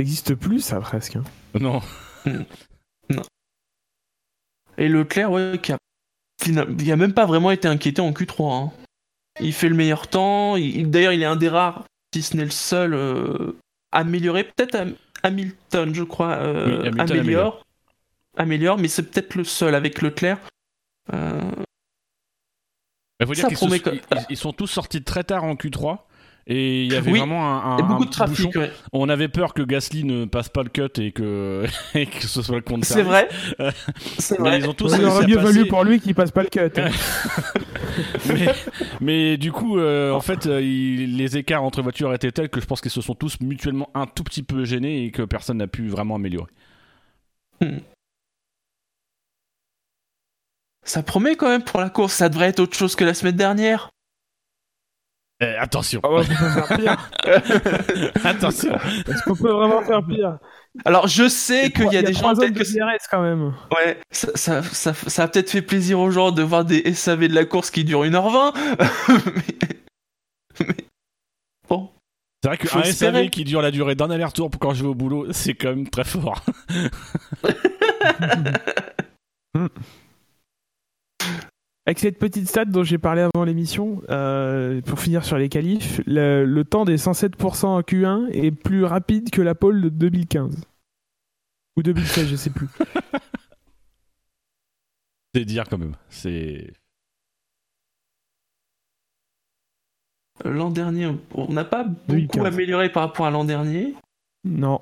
N'existe 0.00 0.34
plus, 0.34 0.60
ça, 0.60 0.80
presque. 0.80 1.16
hein. 1.16 1.24
Non. 1.60 1.82
Et 4.78 4.88
Leclerc, 4.88 5.30
ouais, 5.30 5.58
qui 5.62 5.72
a, 5.72 5.78
final- 6.42 6.74
il 6.78 6.90
a 6.90 6.96
même 6.96 7.12
pas 7.12 7.26
vraiment 7.26 7.50
été 7.50 7.68
inquiété 7.68 8.00
en 8.00 8.12
Q3. 8.12 8.52
hein. 8.54 8.72
Il 9.40 9.52
fait 9.52 9.68
le 9.68 9.74
meilleur 9.74 10.08
temps. 10.08 10.56
il- 10.56 10.90
D'ailleurs, 10.90 11.12
il 11.12 11.20
est 11.22 11.26
un 11.26 11.36
des 11.36 11.50
rares, 11.50 11.84
si 12.14 12.22
ce 12.22 12.34
n'est 12.36 12.44
le 12.44 12.50
seul, 12.50 12.94
euh, 12.94 13.52
amélioré. 13.92 14.44
Peut-être 14.44 14.74
Ham- 14.74 14.94
Hamilton, 15.22 15.94
je 15.94 16.02
crois, 16.02 16.32
euh, 16.36 16.64
Oui, 16.64 16.72
Hamilton 16.88 17.00
améliore. 17.00 17.20
améliore. 17.20 17.64
Améliore, 18.38 18.78
mais 18.78 18.88
c'est 18.88 19.02
peut-être 19.02 19.34
le 19.34 19.44
seul 19.44 19.74
avec 19.74 20.00
Leclerc. 20.00 20.38
Euh, 21.12 21.40
Il 23.20 23.26
faut 23.26 23.34
dire 23.34 23.42
Ça 23.42 23.48
qu'ils 23.48 23.58
se- 23.58 23.64
promet 23.66 23.80
que- 23.80 23.90
ils, 23.90 24.26
ils 24.30 24.36
sont 24.38 24.54
tous 24.54 24.66
sortis 24.66 25.02
très 25.02 25.24
tard 25.24 25.44
en 25.44 25.56
Q3. 25.56 25.98
Et 26.46 26.84
il 26.84 26.92
y 26.92 26.96
avait 26.96 27.12
Oui. 27.12 27.18
vraiment 27.18 27.62
un, 27.64 27.76
beaucoup 27.82 28.02
un 28.02 28.06
de 28.06 28.10
trafic. 28.10 28.54
ouais. 28.56 28.70
On 28.92 29.08
avait 29.08 29.28
peur 29.28 29.54
que 29.54 29.62
Gasly 29.62 30.04
ne 30.04 30.24
passe 30.24 30.48
pas 30.48 30.62
le 30.64 30.68
cut 30.70 31.00
et 31.00 31.12
que, 31.12 31.64
et 31.94 32.06
que 32.06 32.26
ce 32.26 32.42
soit 32.42 32.56
le 32.56 32.62
compte 32.62 32.84
C'est 32.84 33.02
vrai. 33.02 33.28
C'est 34.18 34.38
vrai. 34.40 34.58
ils 34.58 34.68
ont 34.68 34.72
tous 34.74 34.92
Il 34.98 35.04
aurait 35.04 35.26
mieux 35.26 35.36
valu 35.38 35.66
pour 35.68 35.84
lui 35.84 36.00
qu'il 36.00 36.14
passe 36.14 36.30
pas 36.32 36.42
le 36.42 36.48
cut. 36.48 36.80
hein. 36.80 36.88
mais, 38.28 38.46
mais 39.00 39.36
du 39.36 39.52
coup, 39.52 39.78
euh, 39.78 40.12
en 40.12 40.20
fait, 40.20 40.46
euh, 40.46 40.60
il- 40.60 41.16
les 41.16 41.36
écarts 41.36 41.62
entre 41.62 41.82
voitures 41.82 42.12
étaient 42.14 42.32
tels 42.32 42.48
que 42.48 42.60
je 42.60 42.66
pense 42.66 42.80
qu'ils 42.80 42.90
se 42.90 43.00
sont 43.02 43.14
tous 43.14 43.38
mutuellement 43.40 43.90
un 43.94 44.06
tout 44.06 44.24
petit 44.24 44.42
peu 44.42 44.64
gênés 44.64 45.04
et 45.04 45.10
que 45.12 45.22
personne 45.22 45.58
n'a 45.58 45.66
pu 45.68 45.88
vraiment 45.88 46.16
améliorer. 46.16 46.50
Ça 50.82 51.02
promet 51.02 51.36
quand 51.36 51.48
même 51.48 51.62
pour 51.64 51.80
la 51.80 51.90
course. 51.90 52.14
Ça 52.14 52.28
devrait 52.28 52.48
être 52.48 52.60
autre 52.60 52.76
chose 52.76 52.96
que 52.96 53.04
la 53.04 53.14
semaine 53.14 53.36
dernière. 53.36 53.90
Eh, 55.42 55.56
attention, 55.58 56.00
Ah 56.04 56.10
ouais, 56.12 56.20
on 56.20 56.24
peut 56.24 56.34
faire 56.34 56.76
pire. 56.76 57.10
attention. 58.24 58.74
Est-ce 59.08 59.22
qu'on 59.24 59.34
peut 59.34 59.50
vraiment 59.50 59.80
faire 59.82 60.04
pire? 60.04 60.38
Alors, 60.84 61.08
je 61.08 61.28
sais 61.28 61.70
qu'il 61.70 61.90
y 61.92 61.96
a 61.96 62.02
des 62.02 62.12
gens 62.12 62.34
peut-être 62.34 62.52
que 62.52 63.10
quand 63.10 63.22
même. 63.22 63.54
Ouais, 63.74 63.98
ça, 64.10 64.28
ça, 64.34 64.62
ça, 64.62 64.92
ça 64.92 65.22
a 65.22 65.28
peut-être 65.28 65.50
fait 65.50 65.62
plaisir 65.62 65.98
aux 65.98 66.10
gens 66.10 66.30
de 66.30 66.42
voir 66.42 66.64
des 66.66 66.92
SAV 66.92 67.28
de 67.28 67.34
la 67.34 67.46
course 67.46 67.70
qui 67.70 67.84
durent 67.84 68.04
1h20. 68.04 68.54
mais... 70.60 70.66
mais- 70.66 70.76
Bon. 71.68 71.90
C'est 72.42 72.48
vrai 72.48 72.58
qu'un 72.58 72.82
SAV 72.84 73.30
qui 73.30 73.44
dure 73.44 73.62
la 73.62 73.70
durée 73.70 73.94
d'un 73.94 74.10
aller-retour 74.10 74.50
pour 74.50 74.60
quand 74.60 74.74
je 74.74 74.82
vais 74.82 74.88
au 74.88 74.94
boulot, 74.94 75.32
c'est 75.32 75.54
quand 75.54 75.70
même 75.70 75.88
très 75.88 76.04
fort. 76.04 76.44
Avec 81.86 81.98
cette 81.98 82.18
petite 82.18 82.48
stat 82.48 82.66
dont 82.66 82.84
j'ai 82.84 82.98
parlé 82.98 83.22
avant 83.22 83.44
l'émission, 83.44 84.02
euh, 84.10 84.80
pour 84.82 85.00
finir 85.00 85.24
sur 85.24 85.38
les 85.38 85.48
qualifs, 85.48 86.00
le, 86.06 86.44
le 86.44 86.64
temps 86.64 86.84
des 86.84 86.96
107% 86.98 87.66
en 87.66 87.80
Q1 87.80 88.28
est 88.32 88.50
plus 88.50 88.84
rapide 88.84 89.30
que 89.30 89.40
la 89.40 89.54
pole 89.54 89.80
de 89.80 89.88
2015. 89.88 90.60
Ou 91.76 91.82
2016, 91.82 92.28
je 92.28 92.36
sais 92.36 92.50
plus. 92.50 92.68
C'est 95.34 95.44
dire 95.44 95.64
quand 95.68 95.78
même. 95.78 95.94
C'est. 96.08 96.72
L'an 100.44 100.70
dernier, 100.70 101.10
on 101.34 101.52
n'a 101.52 101.64
pas 101.64 101.84
beaucoup 101.84 102.08
2015. 102.08 102.46
amélioré 102.46 102.90
par 102.90 103.04
rapport 103.04 103.26
à 103.26 103.30
l'an 103.30 103.44
dernier. 103.44 103.94
Non. 104.44 104.80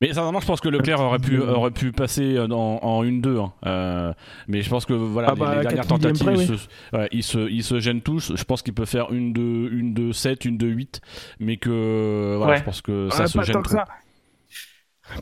Mais 0.00 0.08
sincèrement, 0.08 0.38
je 0.40 0.46
pense 0.46 0.60
que 0.60 0.68
Leclerc 0.68 1.00
aurait 1.00 1.18
pu, 1.18 1.40
aurait 1.40 1.72
pu 1.72 1.90
passer 1.90 2.38
en, 2.38 2.50
en 2.52 3.04
1-2. 3.04 3.40
hein. 3.40 3.52
Euh, 3.66 4.12
mais 4.46 4.62
je 4.62 4.70
pense 4.70 4.86
que 4.86 4.92
voilà, 4.92 5.28
Ah 5.30 5.34
les, 5.34 5.40
bah, 5.40 5.54
les 5.56 5.62
dernières 5.62 5.86
quatre 5.86 5.96
millième 5.98 6.12
tentatives, 6.16 6.46
près, 6.46 6.54
ils, 6.54 6.58
se, 6.58 6.96
ouais, 6.96 7.08
ils, 7.10 7.22
se, 7.24 7.50
ils 7.50 7.64
se 7.64 7.80
gênent 7.80 8.00
tous. 8.02 8.32
Je 8.36 8.44
pense 8.44 8.62
qu'il 8.62 8.74
peut 8.74 8.84
faire 8.84 9.12
une 9.12 9.32
de, 9.32 9.40
une 9.72 9.94
de 9.94 10.12
7, 10.12 10.44
une 10.44 10.56
de 10.56 10.68
8. 10.68 11.00
Mais 11.40 11.56
que 11.56 12.34
voilà, 12.36 12.52
Ouais. 12.52 12.58
je 12.58 12.64
pense 12.64 12.80
que 12.80 13.08
ça 13.10 13.22
Ouais, 13.22 13.26
se 13.26 13.38
pas 13.38 13.44
gêne 13.44 13.54
tant 13.54 13.62
que 13.62 13.68
trop. 13.70 13.78
ça. 13.78 13.84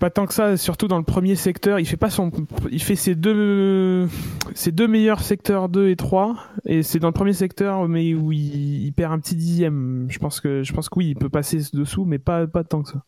Pas 0.01 0.11
tant 0.11 0.27
que 0.27 0.35
ça, 0.35 0.57
surtout 0.57 0.89
dans 0.89 0.99
le 0.99 1.05
premier 1.05 1.37
secteur, 1.37 1.79
il 1.79 1.87
fait 1.87 1.97
pas 1.97 2.11
son, 2.11 2.33
il 2.73 2.83
fait 2.83 2.97
ses 2.97 3.15
deux, 3.15 4.09
ses 4.55 4.73
deux 4.73 4.89
meilleurs 4.89 5.21
secteurs 5.21 5.69
2 5.69 5.89
et 5.91 5.95
3, 5.97 6.37
et 6.67 6.83
c'est 6.83 6.99
dans 6.99 7.07
le 7.07 7.13
premier 7.15 7.33
secteur, 7.33 7.87
mais 7.87 8.13
où 8.13 8.33
il, 8.33 8.85
il 8.85 8.93
perd 8.93 9.13
un 9.13 9.21
petit 9.21 9.37
dixième. 9.37 10.07
Je 10.11 10.19
pense 10.19 10.41
que, 10.41 10.65
je 10.65 10.73
pense 10.73 10.89
que 10.89 10.99
oui, 10.99 11.11
il 11.11 11.15
peut 11.15 11.29
passer 11.29 11.61
dessous, 11.73 12.05
mais 12.05 12.19
pas, 12.19 12.49
pas 12.49 12.65
tant 12.65 12.83
que 12.83 12.89
ça. 12.91 13.05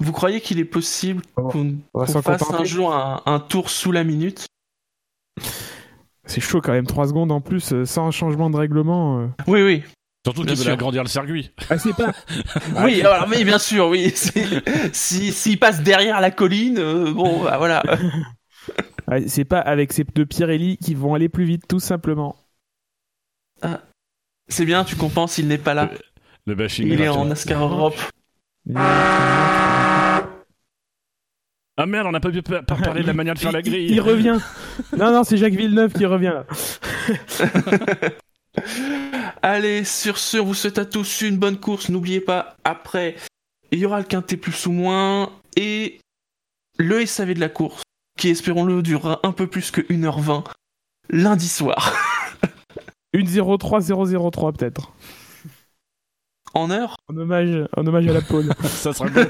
Vous 0.00 0.12
croyez 0.12 0.40
qu'il 0.40 0.58
est 0.58 0.64
possible 0.64 1.22
On 1.36 1.48
qu'on 1.48 2.06
s'en 2.06 2.22
fasse 2.22 2.50
un 2.52 2.64
jour 2.64 2.94
un, 2.94 3.22
un 3.26 3.40
tour 3.40 3.68
sous 3.70 3.90
la 3.92 4.04
minute? 4.04 4.46
C'est 6.24 6.40
chaud 6.40 6.60
quand 6.60 6.72
même, 6.72 6.86
3 6.86 7.08
secondes 7.08 7.32
en 7.32 7.40
plus, 7.40 7.72
euh, 7.72 7.84
sans 7.86 8.10
changement 8.10 8.50
de 8.50 8.56
règlement. 8.56 9.20
euh. 9.20 9.26
Oui, 9.46 9.62
oui. 9.62 9.82
Surtout 10.26 10.44
qu'il 10.44 10.56
veut 10.56 10.72
agrandir 10.72 11.02
le 11.02 11.08
circuit. 11.08 11.52
Ah, 11.70 11.78
c'est 11.78 11.94
pas. 11.96 12.12
Oui, 12.84 13.00
alors, 13.00 13.26
mais 13.28 13.44
bien 13.44 13.58
sûr, 13.58 13.88
oui. 13.88 14.10
C'est- 14.14 14.92
Si, 14.94 15.32
s'il 15.32 15.58
passe 15.58 15.80
derrière 15.82 16.20
la 16.20 16.30
colline, 16.30 16.78
euh, 16.78 17.12
bon, 17.12 17.42
bah 17.44 17.56
voilà. 17.56 17.82
C'est 19.26 19.46
pas 19.46 19.60
avec 19.60 19.92
ces 19.94 20.04
deux 20.04 20.26
Pirelli 20.26 20.76
qui 20.76 20.94
vont 20.94 21.14
aller 21.14 21.30
plus 21.30 21.44
vite, 21.44 21.66
tout 21.66 21.80
simplement. 21.80 22.36
C'est 24.48 24.66
bien, 24.66 24.84
tu 24.84 24.96
compenses, 24.96 25.38
il 25.38 25.48
n'est 25.48 25.56
pas 25.56 25.72
là. 25.72 25.90
Le 26.46 26.54
bashing. 26.54 26.86
Il 26.88 27.00
est 27.00 27.08
en 27.08 27.24
NASCAR 27.24 27.62
Europe. 27.62 27.96
Ah 31.80 31.86
merde, 31.86 32.08
on 32.08 32.10
n'a 32.10 32.18
pas 32.20 32.30
pu 32.30 32.42
pa- 32.42 32.62
pa- 32.62 32.74
parler 32.74 33.02
de 33.02 33.06
la 33.06 33.12
manière 33.14 33.34
de 33.34 33.38
faire 33.38 33.52
la 33.52 33.60
Il- 33.64 33.66
il- 33.68 33.70
grille. 33.72 33.86
Il, 33.92 34.00
revient. 34.00 34.38
non, 34.96 35.12
non, 35.12 35.22
c'est 35.24 35.36
Jacques 35.36 35.54
Villeneuve 35.54 35.92
qui 35.92 36.04
revient 36.06 36.32
là. 36.34 36.44
Allez, 39.42 39.84
sur 39.84 40.18
ce, 40.18 40.38
on 40.38 40.44
vous 40.46 40.54
souhaite 40.54 40.78
à 40.78 40.84
tous 40.84 41.20
une 41.22 41.36
bonne 41.38 41.58
course. 41.58 41.88
N'oubliez 41.88 42.20
pas, 42.20 42.56
après, 42.64 43.14
il 43.70 43.78
y 43.78 43.86
aura 43.86 43.98
le 44.00 44.04
quintet 44.04 44.36
plus 44.36 44.66
ou 44.66 44.72
moins 44.72 45.30
et 45.56 46.00
le 46.78 47.06
SAV 47.06 47.34
de 47.34 47.40
la 47.40 47.48
course. 47.48 47.82
qui, 48.18 48.30
espérons-le, 48.30 48.82
durera 48.82 49.20
un 49.22 49.30
peu 49.30 49.46
plus 49.46 49.70
que 49.70 49.80
1h20 49.82 50.44
lundi 51.10 51.48
soir. 51.48 51.94
Une 53.12 53.26
03003 53.28 54.52
peut-être. 54.54 54.92
En 56.54 56.70
heure? 56.72 56.96
En 57.08 57.16
hommage, 57.16 57.68
en 57.76 57.86
hommage 57.86 58.08
à 58.08 58.12
la 58.12 58.20
pole. 58.22 58.52
Ça 58.64 58.92
sera 58.92 59.08
bon. 59.08 59.24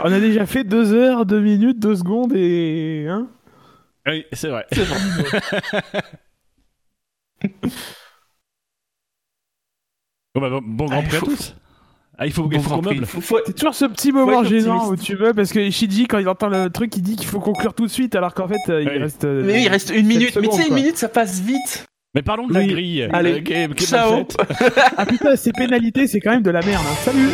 On 0.00 0.12
a 0.12 0.20
déjà 0.20 0.46
fait 0.46 0.64
2 0.64 0.92
heures, 0.94 1.26
2 1.26 1.40
minutes, 1.40 1.78
2 1.78 1.96
secondes 1.96 2.32
et. 2.34 3.06
Hein 3.08 3.28
Oui, 4.06 4.24
c'est 4.32 4.48
vrai. 4.48 4.66
C'est 4.72 4.84
vrai. 4.84 4.98
Bon, 10.34 10.40
bah, 10.40 10.50
bon, 10.50 10.60
bon 10.62 10.86
Grand 10.86 11.00
Ah, 11.04 11.08
Prix 11.08 11.16
à 11.16 11.20
tous. 11.20 11.56
Ah, 12.18 12.26
il 12.26 12.32
faut, 12.32 12.42
Bon 12.44 12.50
il 12.52 12.60
faut 12.60 12.70
qu'on 12.76 12.82
meuble. 12.82 13.06
Faut- 13.06 13.20
faut- 13.20 13.38
C'est 13.46 13.54
toujours 13.54 13.74
ce 13.74 13.84
petit 13.84 14.10
moment 14.12 14.42
gênant 14.44 14.88
où 14.90 14.96
tu 14.96 15.14
veux, 15.14 15.32
parce 15.32 15.52
que 15.52 15.70
Shiji, 15.70 16.06
quand 16.06 16.18
il 16.18 16.28
entend 16.28 16.48
le 16.48 16.68
truc, 16.68 16.96
il 16.96 17.02
dit 17.02 17.16
qu'il 17.16 17.26
faut 17.28 17.38
conclure 17.40 17.74
tout 17.74 17.86
de 17.86 17.90
suite, 17.90 18.14
alors 18.16 18.34
qu'en 18.34 18.48
fait, 18.48 18.56
euh, 18.68 18.82
il 18.82 18.88
Oui. 18.88 18.98
reste. 18.98 19.24
euh, 19.24 19.42
Mais 19.44 19.54
oui, 19.54 19.62
il 19.64 19.68
reste 19.68 19.90
une 19.94 20.06
minute. 20.06 20.36
Mais 20.40 20.48
tu 20.48 20.56
sais, 20.56 20.68
une 20.68 20.74
minute, 20.74 20.96
ça 20.96 21.08
passe 21.08 21.40
vite. 21.40 21.84
Mais 22.14 22.22
parlons 22.22 22.46
de 22.48 22.54
la 22.54 22.66
grille. 22.66 23.08
Allez, 23.12 23.34
euh, 23.34 23.52
est 23.52 23.68
mal 23.68 23.78
Ciao. 23.78 24.26
Ah 24.96 25.06
putain, 25.06 25.36
ces 25.36 25.52
pénalités, 25.52 26.06
c'est 26.08 26.20
quand 26.20 26.30
même 26.30 26.42
de 26.42 26.50
la 26.50 26.62
merde. 26.62 26.82
hein. 26.88 26.94
Salut 27.02 27.28